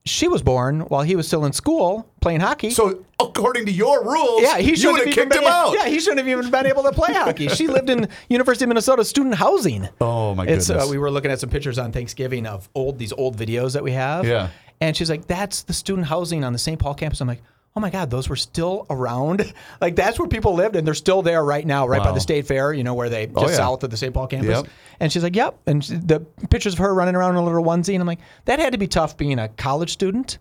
[0.08, 2.70] she was born while he was still in school playing hockey.
[2.70, 5.74] So according to your rules, yeah, he shouldn't have kicked been him out.
[5.74, 7.48] Yeah, he shouldn't have even been able to play hockey.
[7.50, 9.90] She lived in University of Minnesota student housing.
[10.00, 10.88] Oh my It's goodness.
[10.88, 13.84] uh, we were looking at some pictures on Thanksgiving of old these old videos that
[13.84, 14.26] we have.
[14.28, 14.50] Yeah.
[14.80, 16.78] And she's like, "That's the student housing on the St.
[16.80, 17.42] Paul campus." I'm like,
[17.76, 19.54] "Oh my God, those were still around.
[19.82, 22.48] like that's where people lived, and they're still there right now, right by the State
[22.48, 22.74] Fair.
[22.74, 23.56] You know where they just Oh, yeah.
[23.56, 24.14] south of the St.
[24.14, 24.68] Paul campus." Yep.
[25.00, 27.64] And she's like, "Yep." And she- the pictures of her running around in a little
[27.64, 30.38] onesie, and I'm like, "That had to be tough being a college student."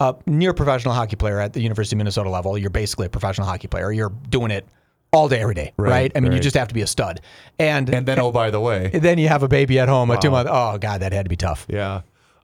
[0.00, 3.48] A near professional hockey player at the University of Minnesota level, you're basically a professional
[3.48, 3.90] hockey player.
[3.90, 4.64] You're doing it
[5.12, 5.90] all day, every day, right?
[5.90, 7.20] Right, I mean, you just have to be a stud.
[7.58, 10.16] And and then, oh by the way, then you have a baby at home, a
[10.20, 10.48] two month.
[10.48, 11.66] Oh God, that had to be tough.
[11.68, 12.02] yeah.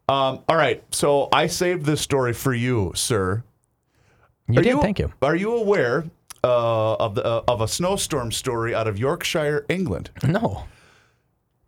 [0.09, 3.45] Um, all right, so I saved this story for you, sir.
[4.49, 5.13] You Are did, thank you.
[5.23, 6.05] Are you aware
[6.43, 10.11] uh, of the uh, of a snowstorm story out of Yorkshire, England?
[10.23, 10.65] No,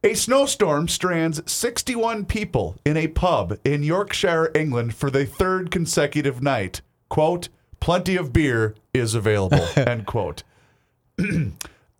[0.04, 6.42] A snowstorm strands 61 people in a pub in Yorkshire, England for the third consecutive
[6.42, 6.82] night.
[7.08, 7.48] Quote,
[7.80, 10.42] plenty of beer is available, end quote.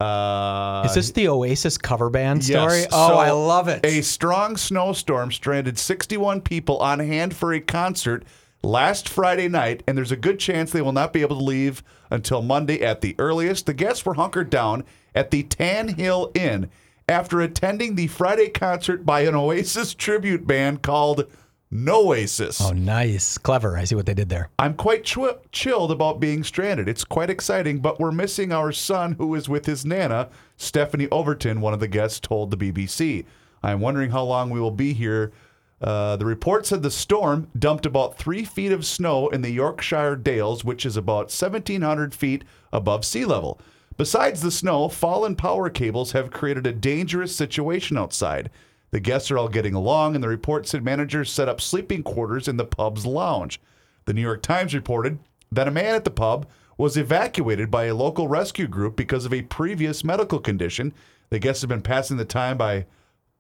[0.01, 2.49] uh, is this the Oasis cover band Yes.
[2.49, 2.87] story?
[2.93, 3.85] Oh, So, I love it.
[3.87, 8.25] A strong snowstorm stranded 61 people on hand for a concert
[8.66, 11.83] last Friday night, and there's a good chance they will not be able to leave
[12.11, 13.66] until Monday at the earliest.
[13.66, 16.68] The guests were hunkered down at the Tan Hill Inn
[17.09, 21.31] after attending the Friday concert by an Oasis tribute band called
[21.72, 22.61] Noasis.
[22.61, 23.76] oh, nice, clever.
[23.76, 24.50] I see what they did there.
[24.59, 26.88] I'm quite chilled about being stranded.
[26.88, 31.61] It's quite exciting, but we're missing our son who is with his Nana, Stephanie Overton,
[31.61, 33.24] one of the guests told the BBC.
[33.62, 35.33] I'm wondering how long we will be here.
[35.81, 40.17] Uh, the report said the storm dumped about three feet of snow in the Yorkshire
[40.17, 43.61] Dales, which is about 1,700 feet above sea level.
[43.99, 48.51] Besides the snow, fallen power cables have created a dangerous situation outside.
[48.91, 52.49] The guests are all getting along, and the report said managers set up sleeping quarters
[52.49, 53.61] in the pub's lounge.
[54.05, 55.19] The New York Times reported
[55.51, 56.47] that a man at the pub
[56.79, 60.93] was evacuated by a local rescue group because of a previous medical condition.
[61.31, 62.87] The guests have been passing the time by,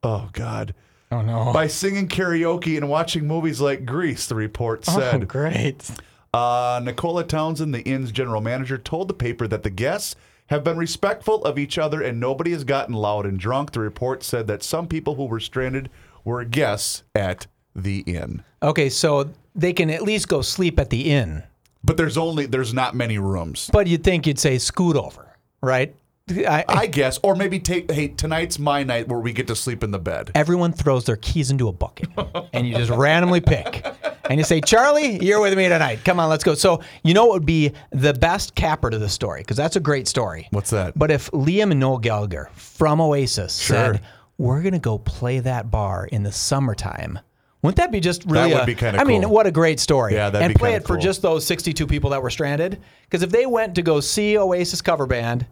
[0.02, 0.74] oh God,
[1.12, 1.52] Oh no.
[1.52, 5.28] by singing karaoke and watching movies like Grease, the report Oh, said.
[5.28, 5.88] great.
[6.34, 10.16] Uh, Nicola Townsend, the inn's general manager, told the paper that the guests
[10.46, 13.72] have been respectful of each other and nobody has gotten loud and drunk.
[13.72, 15.88] The report said that some people who were stranded
[16.24, 18.42] were guests at the inn.
[18.62, 21.42] Okay, so they can at least go sleep at the inn,
[21.84, 23.70] But there's only there's not many rooms.
[23.72, 25.94] but you'd think you'd say scoot over, right?
[26.28, 29.84] I, I guess, or maybe take hey tonight's my night where we get to sleep
[29.84, 30.32] in the bed.
[30.34, 32.08] everyone throws their keys into a bucket
[32.52, 33.86] and you just randomly pick
[34.28, 37.26] and you say charlie you're with me tonight come on let's go so you know
[37.26, 40.70] what would be the best capper to the story because that's a great story What's
[40.70, 40.98] that?
[40.98, 44.00] but if liam and noel gallagher from oasis said
[44.36, 47.20] we're going to go play that bar in the summertime
[47.62, 49.06] wouldn't that be just really That would a- be kinda cool.
[49.06, 49.30] I mean cool.
[49.30, 52.10] what a great story Yeah, that'd and be play it for just those 62 people
[52.10, 55.46] that were stranded because if they went to go see oasis cover band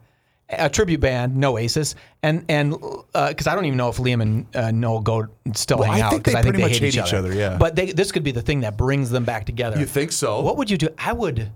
[0.51, 2.73] a tribute band, no Oasis, and and
[3.13, 6.07] because I don't even know if Liam and uh, Noel go still Well, hang I
[6.07, 7.57] out think because they I think they hate, hate each other, yeah.
[7.59, 9.79] But they, this could be the thing that brings them back together.
[9.79, 10.41] You think so?
[10.41, 10.89] What would you do?
[10.99, 11.51] I would.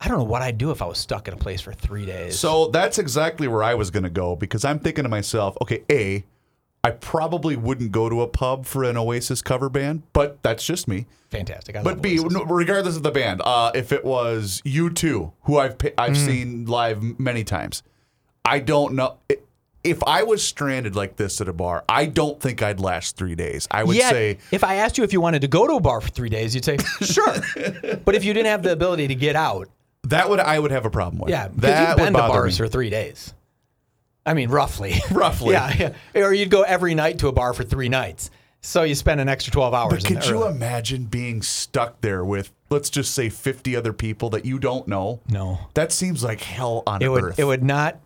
[0.00, 2.04] I don't know what I'd do if I was stuck in a place for three
[2.04, 2.36] days.
[2.36, 5.84] So that's exactly where I was going to go because I'm thinking to myself, okay,
[5.92, 6.24] A,
[6.84, 10.88] I probably wouldn't go to a pub for an Oasis cover band, but that's just
[10.88, 11.06] me.
[11.30, 11.76] fantastic.
[11.76, 12.32] I But love B, Oasis.
[12.32, 16.16] no, regardless of the band, uh, if it was U2, who I've I've Mm.
[16.26, 17.84] seen live many times,
[18.44, 19.18] I don't know.
[19.84, 23.34] If I was stranded like this at a bar, I don't think I'd last three
[23.36, 23.66] days.
[23.70, 25.80] I would Yet, say if I asked you if you wanted to go to a
[25.80, 27.34] bar for three days, you'd say sure.
[28.04, 29.68] but if you didn't have the ability to get out,
[30.04, 31.30] that would I would have a problem with.
[31.30, 32.66] yeah, because that you've been would to bother bars me.
[32.66, 33.34] for three days.
[34.24, 34.94] I mean, roughly.
[35.10, 35.52] Roughly.
[35.54, 36.22] yeah, yeah.
[36.22, 38.30] Or you'd go every night to a bar for three nights.
[38.60, 39.92] So you spend an extra 12 hours.
[39.92, 40.54] But could you early.
[40.54, 45.20] imagine being stuck there with, let's just say, 50 other people that you don't know?
[45.28, 45.58] No.
[45.74, 47.38] That seems like hell on It would, earth.
[47.40, 47.98] it would not.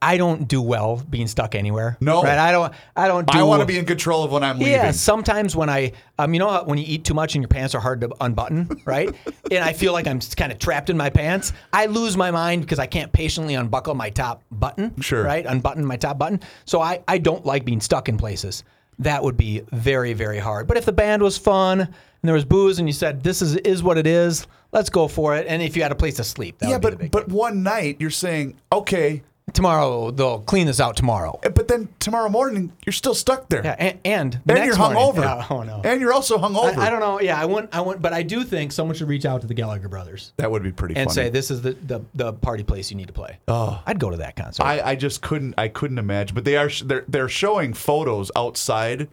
[0.00, 1.98] I don't do well being stuck anywhere.
[2.00, 2.22] No.
[2.22, 2.38] right?
[2.38, 2.72] I don't.
[2.96, 3.26] I don't.
[3.26, 4.72] Do, I want to be in control of when I'm leaving.
[4.72, 7.74] Yeah, sometimes when I, um, you know, when you eat too much and your pants
[7.74, 9.14] are hard to unbutton, right?
[9.50, 11.52] and I feel like I'm kind of trapped in my pants.
[11.74, 14.98] I lose my mind because I can't patiently unbuckle my top button.
[15.02, 15.22] Sure.
[15.22, 16.40] Right, unbutton my top button.
[16.64, 18.64] So I, I don't like being stuck in places.
[18.98, 20.68] That would be very, very hard.
[20.68, 21.92] But if the band was fun and
[22.22, 25.36] there was booze and you said this is is what it is, let's go for
[25.36, 25.46] it.
[25.46, 27.28] And if you had a place to sleep, that yeah, would be the but but
[27.28, 31.38] one night you're saying, okay, tomorrow they'll clean this out tomorrow.
[31.42, 33.62] but then tomorrow morning you're still stuck there.
[33.64, 35.22] Yeah, and, and, and next you're hungover.
[35.22, 35.80] Yeah, oh no.
[35.84, 36.76] And you're also hungover.
[36.76, 37.20] I, I don't know.
[37.20, 37.74] Yeah, I wouldn't.
[37.74, 38.02] I wouldn't.
[38.02, 40.72] But I do think someone should reach out to the Gallagher brothers That would be
[40.72, 41.02] pretty cool.
[41.02, 41.26] and funny.
[41.26, 44.10] say, "This is the, the the party place you need to play." Oh, I'd go
[44.10, 44.62] to that concert.
[44.64, 46.34] I, I just couldn't I couldn't imagine.
[46.34, 49.08] But they are they're they're showing photos outside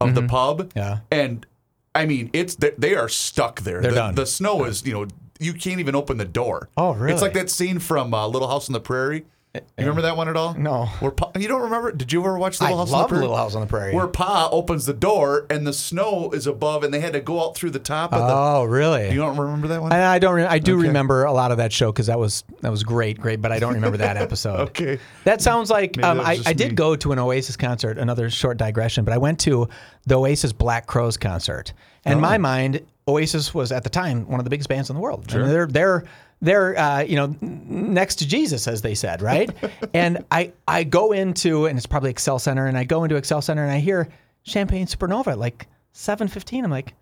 [0.00, 0.68] of the pub.
[0.68, 0.78] Mm-hmm.
[0.78, 0.98] Yeah.
[1.10, 1.46] And
[1.94, 3.80] I mean, it's they, they are stuck there.
[3.80, 4.14] They're the, done.
[4.14, 5.06] the snow is you know
[5.38, 6.68] you can't even open the door.
[6.76, 7.12] Oh, really?
[7.12, 9.24] It's like that scene from uh, Little House on the Prairie.
[9.54, 10.54] You remember that one at all?
[10.54, 10.86] No.
[11.00, 11.92] Where pa, you don't remember?
[11.92, 13.20] Did you ever watch I Little House on love the Prairie?
[13.22, 13.94] Little House on the Prairie.
[13.94, 17.44] Where Pa opens the door and the snow is above, and they had to go
[17.44, 18.32] out through the top of the.
[18.34, 19.10] oh, really?
[19.10, 19.92] You don't remember that one?
[19.92, 20.34] I, I don't.
[20.36, 20.86] Re- I do Okay.
[20.86, 23.42] remember a lot of that show because that was that was great, great.
[23.42, 24.60] But I don't remember that episode.
[24.72, 24.98] Okay.
[25.24, 26.74] That sounds like um, that I, I did me.
[26.74, 27.98] go to an Oasis concert.
[27.98, 29.68] Another short digression, but I went to
[30.06, 31.74] the Oasis Black Crowes concert.
[32.06, 32.22] And in Oh.
[32.28, 35.26] my mind, Oasis was at the time one of the biggest bands in the world.
[35.30, 36.04] I mean, they're they're
[36.42, 39.48] they're uh, you know next to Jesus, as they said, right?
[39.94, 43.42] and I I go into and it's probably Xcel Center, and I go into Xcel
[43.42, 44.08] Center and I hear
[44.42, 46.64] Champagne Supernova like seven fifteen.
[46.64, 46.94] I'm like,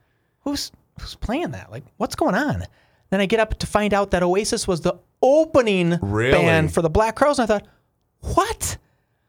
[0.44, 1.72] who's who's playing that?
[1.72, 2.62] Like, what's going on?
[3.09, 6.31] Then I get up to find out that Oasis was the opening Really?
[6.33, 7.66] band for the Black Crowes, and I thought,
[8.35, 8.76] what?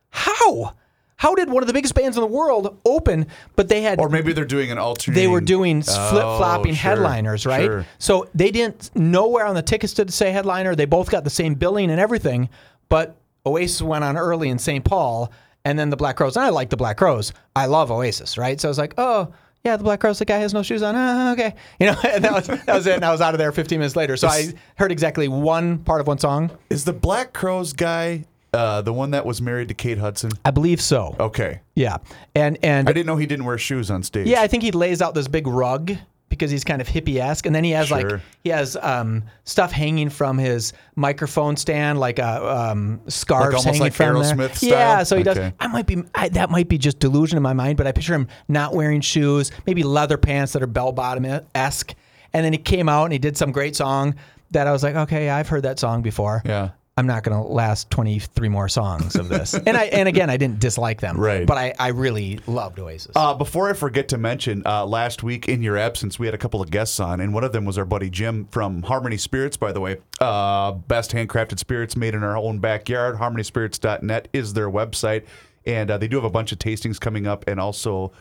[0.10, 0.76] How?
[1.22, 3.28] How did one of the biggest bands in the world open?
[3.56, 5.14] But they had or maybe they're doing an alternate.
[5.14, 7.66] they were doing flip flopping Oh, sure, headliners, right?
[7.66, 7.86] sure.
[8.00, 10.74] So they didn't nowhere on the tickets did it say headliner.
[10.74, 12.50] They both got the same billing and everything,
[12.90, 14.84] but Oasis went on early in St.
[14.84, 15.32] Paul,
[15.64, 16.38] and then the Black Crowes.
[16.38, 17.34] And I like the Black Crowes.
[17.56, 18.60] I love Oasis, right?
[18.60, 19.32] So I was like, oh.
[19.64, 20.18] Yeah, the Black Crowes.
[20.18, 20.96] The guy has no shoes on.
[20.98, 22.96] Ah, okay, you know, and that was that was it.
[22.96, 24.18] And I was out of there 15 minutes later.
[24.18, 26.50] So I heard exactly one part of one song.
[26.72, 30.32] Is the Black Crowes guy uh, the one that was married to Kate Hudson?
[30.44, 31.16] I believe so.
[31.20, 31.62] Okay.
[31.76, 31.98] Yeah,
[32.36, 34.28] and and I didn't know he didn't wear shoes on stage.
[34.28, 35.94] Yeah, I think he lays out this big rug
[36.30, 38.08] because he's kind of hippie-esque, and then he has like
[38.44, 43.82] he has um, stuff hanging from his microphone stand, like uh, um, scarves almost hanging
[43.82, 44.24] like from there.
[44.24, 44.70] Aerosmith style?
[44.70, 45.38] Yeah, so he does.
[45.38, 45.54] Okay.
[45.60, 48.14] I might be I, that might be just delusion in my mind, but I picture
[48.14, 51.94] him not wearing shoes, maybe leather pants that are bell-bottom esque,
[52.34, 54.16] and then he came out and he did some great song
[54.52, 56.42] that I was like, okay, I've heard that song before.
[56.46, 56.70] Yeah.
[57.02, 59.56] I'm not going to last 23 more songs of this.
[59.56, 61.18] and I and again, I didn't dislike them.
[61.20, 61.48] Right.
[61.48, 63.14] But I, I really loved Oasis.
[63.16, 66.38] Uh, before I forget to mention, uh, last week in your absence, we had a
[66.38, 69.58] couple of guests on, and one of them was our buddy Jim from Harmony Spirits,
[69.58, 69.98] by the way.
[70.20, 73.16] Uh, best handcrafted spirits made in our own backyard.
[73.16, 75.24] HarmonySpirits.net is their website,
[75.66, 78.12] and uh, they do have a bunch of tastings coming up, and also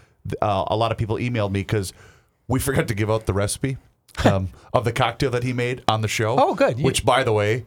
[0.40, 1.92] uh, a lot of people emailed me because
[2.48, 3.76] we forgot to give out the recipe
[4.24, 6.36] um, of the cocktail that he made on the show.
[6.38, 6.80] Oh, good.
[6.80, 7.66] Which, by the way,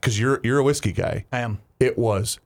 [0.00, 1.58] because you're you're a whiskey guy, I am.
[1.80, 2.38] it was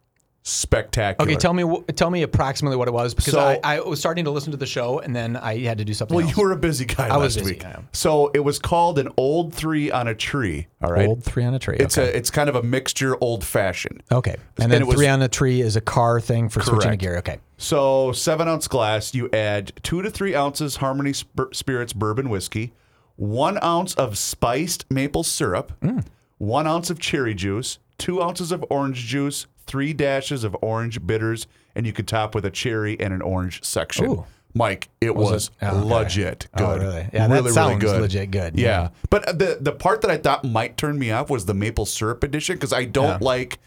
[0.44, 1.30] spectacular.
[1.30, 4.00] Okay, tell me wh- tell me approximately what it was because So- I, I was
[4.00, 6.36] starting to listen to the show and then I had to do something Well, else.
[6.36, 7.64] you were a busy guy I was busy, week.
[7.64, 7.88] I am.
[7.92, 10.66] So it was called an old three on a tree.
[10.82, 11.06] All right.
[11.06, 11.76] Old three on a tree.
[11.78, 12.10] It's okay.
[12.12, 14.02] a it's kind of a mixture old fashioned.
[14.10, 16.90] okay, and and then was- three on a tree is a car thing for switching
[16.90, 17.18] a gear.
[17.18, 22.72] Okay, So seven ounce glass, you add two to three ounces Harmony Spirits bourbon whiskey,
[23.14, 26.04] one ounce of spiced maple syrup, Mm.
[26.42, 31.46] One ounce of cherry juice, two ounces of orange juice, three dashes of orange bitters,
[31.76, 34.06] and you could top with a cherry and an orange section.
[34.06, 34.24] Ooh.
[34.52, 35.52] Mike, it was, it?
[35.62, 35.94] Oh, okay.
[35.94, 36.82] legit Oh, good.
[36.82, 37.08] really?
[37.12, 38.58] Yeah, that sounds legit good.
[38.58, 38.66] Yeah.
[38.82, 38.88] Yeah.
[39.08, 41.86] But uh, the the part that I thought might turn me off was the maple
[41.86, 43.18] syrup edition because I don't Yeah.
[43.20, 43.58] like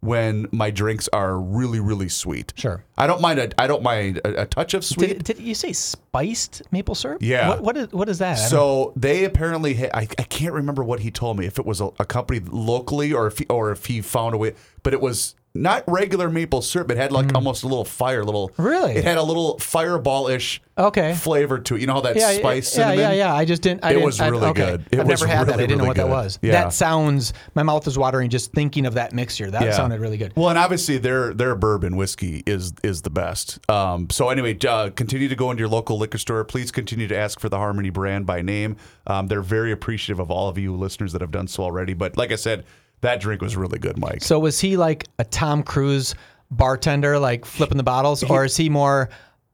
[0.00, 2.52] when my drinks are really really sweet.
[2.56, 2.84] Sure.
[2.96, 5.08] I don't mind a I don't mind a, a touch of sweet.
[5.08, 7.18] Did, did you say spiced maple syrup?
[7.22, 7.48] Yeah.
[7.48, 8.34] What, what is what is that?
[8.36, 11.80] So they apparently, ha- I, I can't remember what he told me if it was
[11.80, 15.00] a, a company locally or if he, or if he found a way, but it
[15.00, 16.90] was not regular maple syrup.
[16.92, 18.64] It had like almost a little fire, little Mm.
[18.64, 18.92] Really?
[18.96, 21.12] It had a little fireball ish Okay.
[21.14, 21.80] flavor to it.
[21.80, 22.98] You know how that yeah, spice yeah, cinnamon?
[23.00, 23.34] yeah, yeah.
[23.34, 23.84] I just didn't.
[23.84, 24.64] I It didn't, was I- really okay.
[24.70, 24.86] good.
[24.92, 25.52] It I've was never had that.
[25.52, 26.10] really, I didn't know really what that good.
[26.10, 26.38] was.
[26.40, 26.52] Yeah.
[26.52, 27.32] That sounds.
[27.54, 29.50] My mouth is watering just thinking of that mixture.
[29.50, 29.72] That Yeah.
[29.72, 30.32] sounded really good.
[30.36, 33.58] Well, and obviously their their bourbon whiskey is is the best.
[33.68, 36.44] Um, so anyway, uh, continue to go into your local liquor store.
[36.44, 38.76] Please continue to ask for the Harmony brand by name.
[39.06, 41.92] Um, they're very appreciative of all of you listeners that have done so already.
[41.92, 42.64] But like I said,
[43.02, 44.22] that drink was really good, Mike.
[44.22, 46.14] So was he like a Tom Cruise
[46.50, 49.08] bartender, like flipping the bottles, or is he more?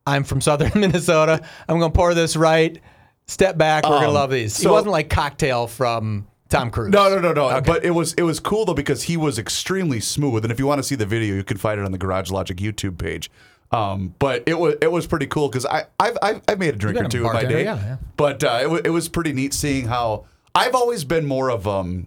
[0.07, 1.40] I'm from Southern Minnesota.
[1.68, 2.80] I'm gonna pour this right.
[3.26, 3.84] Step back.
[3.84, 4.57] We're gonna Um, love these.
[4.57, 6.92] he so- wasn't like cocktail from Tom Cruise.
[6.92, 7.61] No, no, no, no.
[7.61, 10.44] But it was it was cool though because he was extremely smooth.
[10.44, 12.30] And if you want to see the video, you can find it on the Garage
[12.30, 13.30] Logic YouTube page.
[13.72, 16.78] Um, but it was it was pretty cool because I I've, I've I've made a
[16.78, 17.64] drink been or a two in my bartender, day.
[17.64, 17.97] yeah, yeah.
[18.16, 20.24] But uh, it it was pretty neat seeing how
[20.55, 22.07] I've always been more of um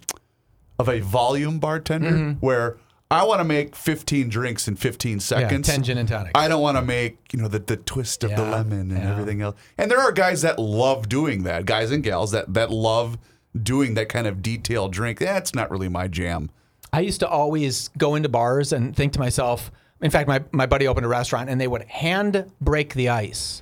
[0.80, 2.32] of a volume bartender Mm-hmm.
[2.40, 2.78] where
[3.12, 5.68] I want to make 15 drinks in 15 seconds.
[5.68, 6.32] 10 gin and tonics.
[6.36, 9.12] I don't want to make, you know, the, the twist of the lemon and yeah.
[9.12, 9.56] everything else.
[9.80, 13.18] And there are guys that love doing that, guys and gals that that love
[13.62, 15.18] doing that kind of detailed drink.
[15.20, 16.52] That's not really my jam.
[16.94, 19.72] I used to always go into bars and think to myself,
[20.02, 23.62] in fact, my, my buddy opened a restaurant and they would hand break the ice.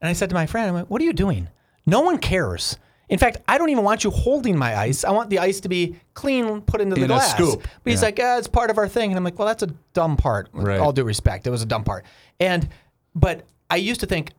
[0.00, 1.48] And I said to my friend, I'm like, what are you doing?
[1.86, 2.76] No one cares.
[3.08, 5.04] In fact, I don't even want you holding my ice.
[5.04, 7.34] I want the ice to be clean, put into the In glass.
[7.38, 8.06] But he's Yeah.
[8.06, 9.10] like, ah, it's part of our thing.
[9.10, 10.48] And I'm like, well, that's a dumb part.
[10.52, 10.80] With Right.
[10.80, 12.04] all due respect, it was a dumb part.
[12.40, 12.68] And,
[13.14, 14.32] but I used to think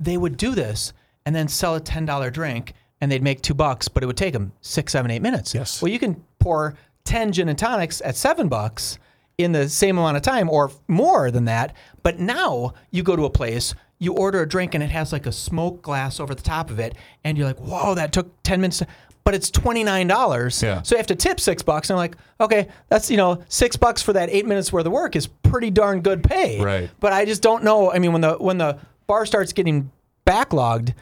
[0.00, 0.92] they would do this
[1.26, 4.32] and then sell a $10 drink and they'd make two bucks, but it would take
[4.32, 5.54] them six, seven, eight minutes.
[5.54, 5.82] Yes.
[5.82, 8.98] Well, you can pour 10 gin and tonics at seven bucks
[9.36, 11.74] in the same amount of time or more than that.
[12.02, 15.26] But now you go to a place, you order a drink and it has like
[15.26, 16.94] a smoke glass over the top of it.
[17.24, 18.82] And you're like, whoa, that took 10 minutes.
[19.24, 20.62] But it's $29.
[20.62, 20.82] Yeah.
[20.82, 21.90] So you have to tip six bucks.
[21.90, 24.92] And I'm like, okay, that's, you know, six bucks for that eight minutes worth of
[24.92, 26.60] work is pretty darn good pay.
[26.62, 26.90] Right.
[27.00, 27.90] But I just don't know.
[27.90, 29.90] I mean, when the, when the bar starts getting
[30.26, 30.94] backlogged,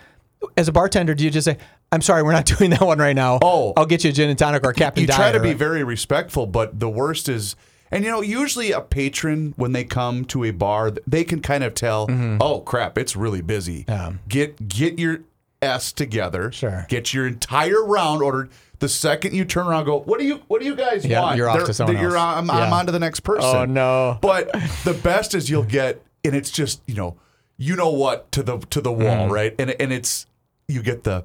[0.57, 1.57] as a bartender, do you just say,
[1.91, 3.39] I'm sorry, we're not doing that one right now.
[3.43, 3.73] Oh.
[3.77, 5.53] I'll get you a gin and tonic or a Captain You try to Dyer." be
[5.55, 7.57] very respectful, but the worst is,
[7.91, 11.63] and you know, usually a patron when they come to a bar, they can kind
[11.65, 12.07] of tell,
[12.41, 13.85] oh crap, it's really busy.
[13.85, 14.17] Mm-hmm.
[14.29, 15.21] Get get your
[15.63, 16.51] s together.
[16.53, 16.87] Sure.
[16.89, 18.51] Get your entire round ordered.
[18.81, 20.01] The second you turn around, go.
[20.01, 21.37] What do you What do you guys Yeah, want?
[21.39, 22.37] you're off They're- to someone You're else.
[22.39, 23.45] on, I'm, I'm on to the next person.
[23.45, 24.19] Oh, no.
[24.21, 24.53] But
[24.85, 27.17] the best is you'll get, and it's just you know,
[27.57, 29.05] you know what to the to the Mm.
[29.05, 29.55] wall, right?
[29.59, 30.27] And and it's
[30.69, 31.25] you get the.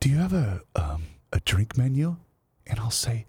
[0.00, 2.16] Do you have a um, a drink menu?
[2.66, 3.26] And I'll say,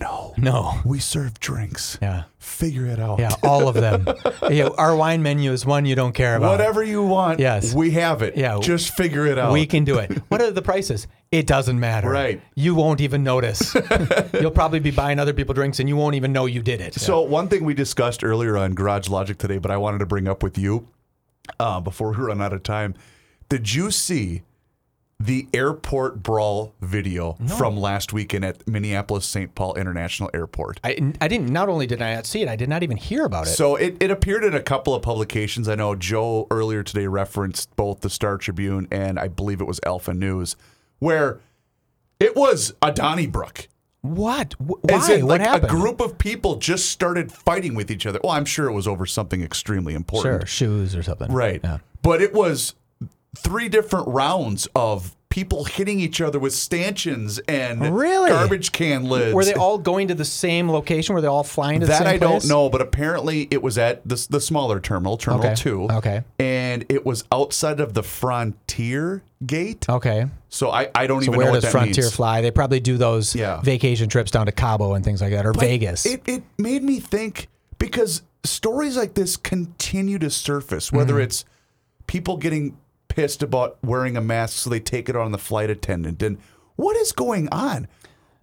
[0.00, 0.78] no, No.
[0.84, 1.98] we serve drinks.
[2.02, 2.24] Yeah.
[2.38, 3.18] Figure it out.
[3.18, 4.06] Yeah, all of them.
[4.50, 6.50] yeah, our wine menu is one you don't care about.
[6.52, 7.74] Whatever you want, Yes.
[7.74, 8.36] we have it.
[8.36, 8.58] Yeah.
[8.60, 9.52] just figure it out.
[9.52, 10.10] We can do it.
[10.28, 11.06] What are the prices?
[11.32, 12.10] It doesn't matter.
[12.10, 12.40] Right.
[12.54, 13.74] You won't even notice.
[14.40, 16.94] You'll probably be buying other people drinks and you won't even know you did it.
[16.94, 20.28] So one thing we discussed earlier on Garage Logic today, but I wanted to bring
[20.28, 20.88] up with you
[21.58, 22.94] uh, before we run out of time.
[23.48, 24.42] Did you see
[25.18, 29.54] the airport brawl video from last weekend at Minneapolis St.
[29.54, 30.78] Paul International Airport?
[30.84, 31.48] I, I didn't.
[31.48, 33.50] Not only did I not see it, I did not even hear about it.
[33.50, 35.68] So it, it appeared in a couple of publications.
[35.68, 39.80] I know Joe earlier today referenced both the Star Tribune and I believe it was
[39.86, 40.54] Alpha News,
[40.98, 41.40] where
[42.20, 43.68] it was a Donnybrook.
[44.02, 44.54] what?
[44.60, 45.14] Why?
[45.14, 45.64] in, what like happened?
[45.64, 48.20] a group of people just started fighting with each other.
[48.22, 50.42] Well, I'm sure it was over something extremely important.
[50.42, 51.32] Sure, shoes or something.
[51.32, 51.60] Right.
[51.64, 51.78] Yeah.
[52.02, 52.74] But it was
[53.36, 58.30] three different rounds of people hitting each other with stanchions and Really?
[58.30, 59.34] garbage can lids.
[59.34, 61.14] Were they all going to the same location?
[61.14, 62.42] Were they all flying to the that same I place?
[62.42, 65.54] don't know, but apparently it was at the, the smaller terminal, Terminal Okay.
[65.54, 65.88] 2.
[65.90, 66.22] Okay.
[66.38, 69.86] And it was outside of the Frontier Gate.
[69.88, 70.26] Okay.
[70.48, 72.16] So I, I don't So even where know what does that Frontier means.
[72.16, 72.40] fly?
[72.40, 73.60] They probably do those Yeah.
[73.60, 76.06] vacation trips down to Cabo and things like that, or Vegas.
[76.06, 81.22] It, it made me think because stories like this continue to surface, whether Mm-hmm.
[81.24, 81.44] it's
[82.06, 82.76] people getting
[83.16, 86.22] pissed about wearing a mask so they take it on the flight attendant.
[86.22, 86.36] And
[86.76, 87.88] what is going on?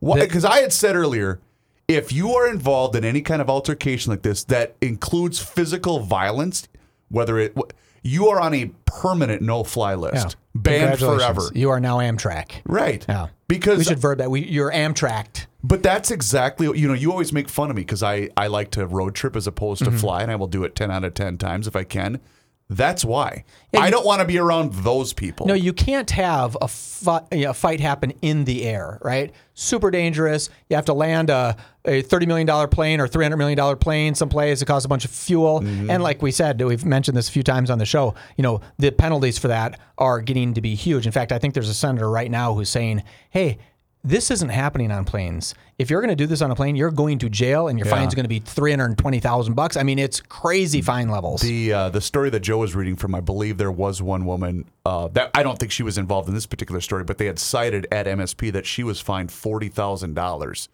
[0.02, 1.40] Because I had said earlier,
[1.88, 6.68] if you are involved in any kind of altercation like this that includes physical violence,
[7.10, 7.56] whether it
[8.02, 10.62] you are on a permanent no-fly list, Yeah.
[10.62, 11.50] banned forever.
[11.54, 12.62] You are now Amtrak.
[12.66, 13.06] Right.
[13.08, 13.28] Yeah.
[13.48, 14.32] Because we should verb that.
[14.32, 15.46] We you're Amtracked.
[15.64, 18.72] but that's exactly you know you always make fun of me because I I like
[18.72, 20.00] to road trip as opposed to mm-hmm.
[20.00, 22.20] fly and I will do it ten out of ten times if I can.
[22.70, 23.44] That's why.
[23.78, 25.46] I don't want to be around those people.
[25.48, 26.70] No, you can't have a,
[27.32, 29.34] a fight happen in the air, right?
[29.54, 30.50] Super dangerous.
[30.70, 31.56] You have to land a,
[31.86, 34.62] a $30 million plane or $300 million plane someplace.
[34.62, 35.62] It costs a bunch of fuel.
[35.62, 35.90] Mm-hmm.
[35.90, 38.62] And like we said, we've mentioned this a few times on the show, you know,
[38.78, 41.06] the penalties for that are getting to be huge.
[41.06, 43.60] In fact, I think there's a senator right now who's saying, hey,
[44.04, 45.56] this isn't happening on planes.
[45.80, 47.86] If you're going to do this on a plane, you're going to jail, and your
[47.86, 49.78] fine's going to be three hundred twenty thousand bucks.
[49.78, 51.42] I mean, it's crazy fine levels.
[51.42, 54.66] The uh, the story that Joe was reading from, I believe there was one woman
[54.86, 57.40] uh, that I don't think she was involved in this particular story, but they had
[57.40, 60.68] cited at MSP that she was fined forty thousand dollars.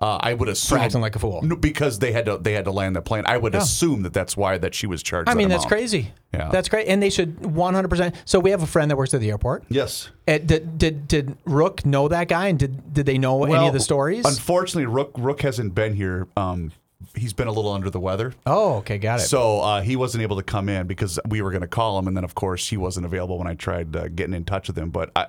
[0.00, 1.42] Uh, I would assume acting like a fool.
[1.42, 3.24] No, because they had to they had to land the plane.
[3.26, 5.28] I would assume that that's why that she was charged.
[5.28, 6.12] I that mean, that's crazy.
[6.32, 6.50] Yeah.
[6.50, 6.86] That's great.
[6.86, 8.14] And they should 100%.
[8.24, 9.64] So we have a friend that works at the airport.
[9.68, 10.10] Yes.
[10.28, 13.72] Uh, did, did did Rook know that guy, and did did they know any of
[13.72, 14.24] the stories?
[14.24, 16.28] Unfortunately, Rook Rook hasn't been here.
[16.36, 16.70] Um,
[17.16, 18.34] he's been a little under the weather.
[18.46, 19.24] oh, okay, got it.
[19.24, 22.06] So uh, he wasn't able to come in because we were going to call him,
[22.06, 24.78] and then of course he wasn't available when I tried uh, getting in touch with
[24.78, 24.90] him.
[24.90, 25.26] But I,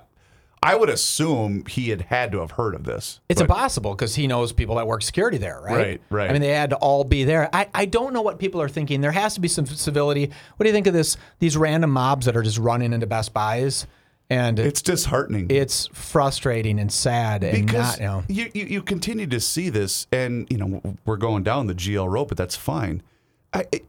[0.62, 3.20] I would assume he had had to have heard of this.
[3.30, 5.76] it's But- impossible because he knows people that work security there, right?
[5.76, 6.28] Right, right.
[6.30, 7.48] I mean, they had to all be there.
[7.52, 9.00] I, I don't know what people are thinking.
[9.00, 10.26] There has to be some civility.
[10.56, 11.16] What do you think of this?
[11.38, 13.86] These random mobs that are just running into Best Buys,
[14.28, 15.46] and It's disheartening.
[15.50, 18.50] it's frustrating and sad and because not, you know.
[18.54, 22.26] you, you continue to see this, and you know we're going down the GL road,
[22.28, 23.02] but that's fine.
[23.54, 23.80] I, I-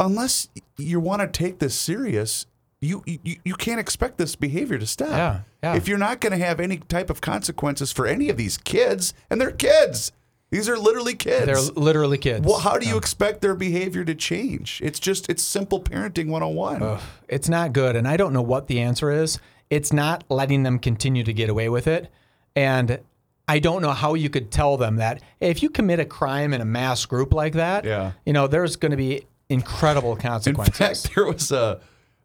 [0.00, 0.48] unless
[0.78, 2.46] you want to take this serious,
[2.80, 5.08] you, you you can't expect this behavior to stop.
[5.10, 5.74] Yeah, yeah.
[5.76, 9.14] If you're not going to have any type of consequences for any of these kids,
[9.30, 10.12] and they're kids,
[10.50, 11.46] these are literally kids.
[11.46, 12.46] They're literally kids.
[12.46, 14.80] well, how do you expect their behavior to change?
[14.84, 17.00] It's just it's simple parenting 101.
[17.28, 17.96] It's not good.
[17.96, 19.38] And I don't know what the answer is.
[19.70, 22.10] It's not letting them continue to get away with it.
[22.54, 23.00] And
[23.48, 26.60] I don't know how you could tell them that if you commit a crime in
[26.60, 28.12] a mass group like that, Yeah.
[28.26, 30.76] you know, there's going to be incredible In consequences.
[31.06, 31.80] fact, there was a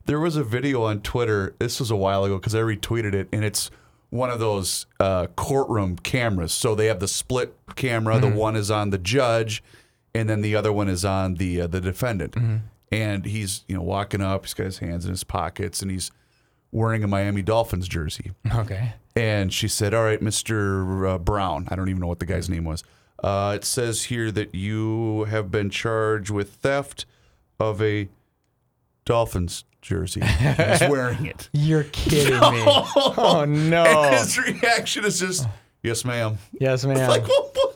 [0.10, 1.54] there was a video on Twitter.
[1.60, 3.70] This was a while ago because I retweeted it, and it's
[4.10, 6.52] one of those uh, courtroom cameras.
[6.52, 8.16] So they have the split camera.
[8.16, 8.32] Mm-hmm.
[8.32, 9.64] The one is on the judge,
[10.16, 12.34] and then the other one is on the uh, the defendant.
[12.34, 12.56] Mm-hmm.
[12.92, 14.46] And he's you know walking up.
[14.46, 16.10] He's got his hands in his pockets, and he's
[16.72, 18.32] wearing a Miami Dolphins jersey.
[18.52, 18.94] okay.
[19.16, 21.68] And she said, "All right, Mister uh, Brown.
[21.70, 22.84] I don't even know what the guy's name was.
[23.24, 27.06] Uh, it says here that you have been charged with theft
[27.60, 28.10] of a
[29.06, 30.22] Dolphins jersey.
[30.26, 31.50] He's wearing it.
[31.54, 32.64] You're kidding me.
[32.66, 33.84] Oh, no.
[34.04, 35.48] And his reaction is just,
[35.84, 37.10] "Yes, ma'am." Yes, ma'am.
[37.10, 37.74] Like, well, well,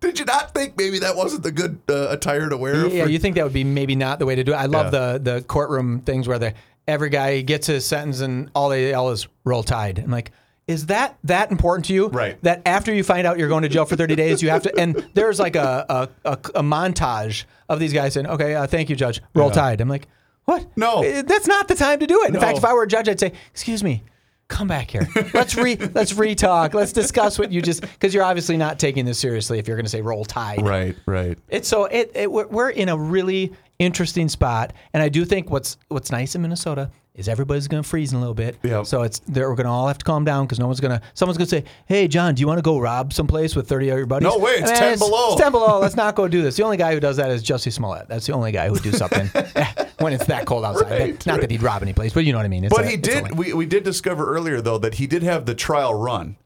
[0.00, 2.86] did you not think maybe that wasn't the good uh, attire to wear?
[2.88, 4.56] Yeah, for- you think that would be maybe not the way to do it.
[4.56, 5.12] I love Yeah.
[5.18, 6.54] the the courtroom things where the
[6.86, 10.32] every guy gets his sentence and all they yell is "roll tide." I'm like,
[10.66, 12.08] is that that important to you?
[12.08, 12.38] Right.
[12.42, 14.78] That after you find out you're going to jail for 30 days, you have to.
[14.78, 15.86] And there's like a
[16.24, 19.22] a, a, a montage of these guys saying, "Okay, uh, thank you, judge.
[19.34, 20.06] Roll tide." I'm like,
[20.44, 20.66] what?
[20.76, 21.02] No.
[21.02, 22.28] Eh, that's not the time to do it.
[22.28, 22.40] In No.
[22.40, 24.02] fact, if I were a judge, I'd say, "Excuse me."
[24.46, 25.08] Come back here.
[25.32, 26.74] Let's re let's re-talk.
[26.74, 29.86] Let's discuss what you just because you're obviously not taking this seriously if you're going
[29.86, 30.60] to say roll tide.
[30.60, 31.38] right, right.
[31.48, 35.50] It's so it, it we're we're in a really interesting spot, and I do think
[35.50, 38.56] what's what's nice in Minnesota is everybody's going to freeze in a little bit.
[38.64, 38.86] Yep.
[38.86, 40.98] So it's they're, we're going to all have to calm down because no one's going
[40.98, 43.68] to someone's going to say, "Hey, John, do you want to go rob someplace with
[43.68, 45.32] thirty of your buddies?" No way, it's Eh, 10 below.
[45.32, 45.78] It's ten below.
[45.80, 46.56] Let's not go do this.
[46.56, 48.08] The only guy who does that is Jussie Smollett.
[48.08, 49.26] That's the only guy who would do something
[49.98, 50.90] when it's that cold outside.
[50.90, 52.64] Right, not that he'd rob any place, but you know what I mean.
[52.64, 53.36] It's But a- he did.
[53.38, 56.36] We, we did discover earlier though that he did have the trial run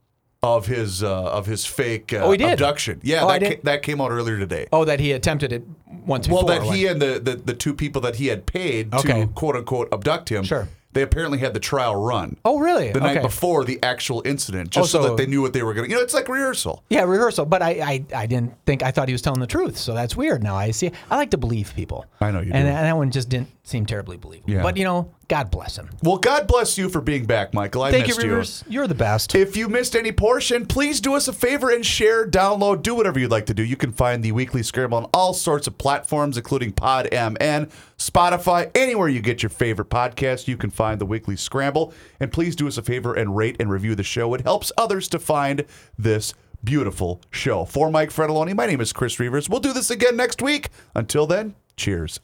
[0.40, 2.50] of his uh, of his fake uh, Oh, he did?
[2.52, 3.00] abduction.
[3.02, 4.68] Yeah, Oh, that ca- that came out earlier today.
[4.72, 5.64] Oh, that he attempted it
[6.07, 6.61] once well, before.
[6.61, 9.22] that or he and the, the the two people that he had paid Okay.
[9.22, 10.45] to quote unquote abduct him.
[10.45, 10.68] Sure.
[10.95, 12.39] They apparently had the trial run.
[12.47, 12.91] Oh, really?
[12.93, 15.53] The night before the actual incident, oh, just Oh, so, so- that they knew what
[15.53, 15.91] they were going to.
[15.91, 16.82] You know, it's like rehearsal.
[16.89, 17.45] Yeah, rehearsal.
[17.45, 19.76] But I, I, I didn't think I thought he was telling the truth.
[19.76, 20.43] So that's weird.
[20.43, 20.91] Now I see.
[21.11, 22.07] I like to believe people.
[22.22, 22.70] I know you and, do.
[22.72, 24.52] and that one just didn't seem terribly believable.
[24.52, 24.62] Yeah.
[24.62, 25.90] But you know, God bless him.
[26.02, 27.82] Well, God bless you for being back, Michael.
[27.82, 28.30] I Thank you, missed you.
[28.30, 28.64] Reuvers.
[28.68, 29.34] You're the best.
[29.34, 33.18] If you missed any portion, please do us a favor and share, download, do whatever
[33.18, 33.62] you'd like to do.
[33.62, 38.70] You can find the Weekly Scramble on all sorts of platforms, including Pod PodMN, Spotify,
[38.74, 41.92] anywhere you get your favorite podcast, you can find the Weekly Scramble.
[42.20, 44.34] And please do us a favor and rate and review the show.
[44.34, 45.64] It helps others to find
[45.98, 47.64] this beautiful show.
[47.64, 49.48] For Mike Frattallone, my name is Chris Reuvers.
[49.48, 50.70] We'll do this again next week.
[50.94, 52.20] Until then, cheers.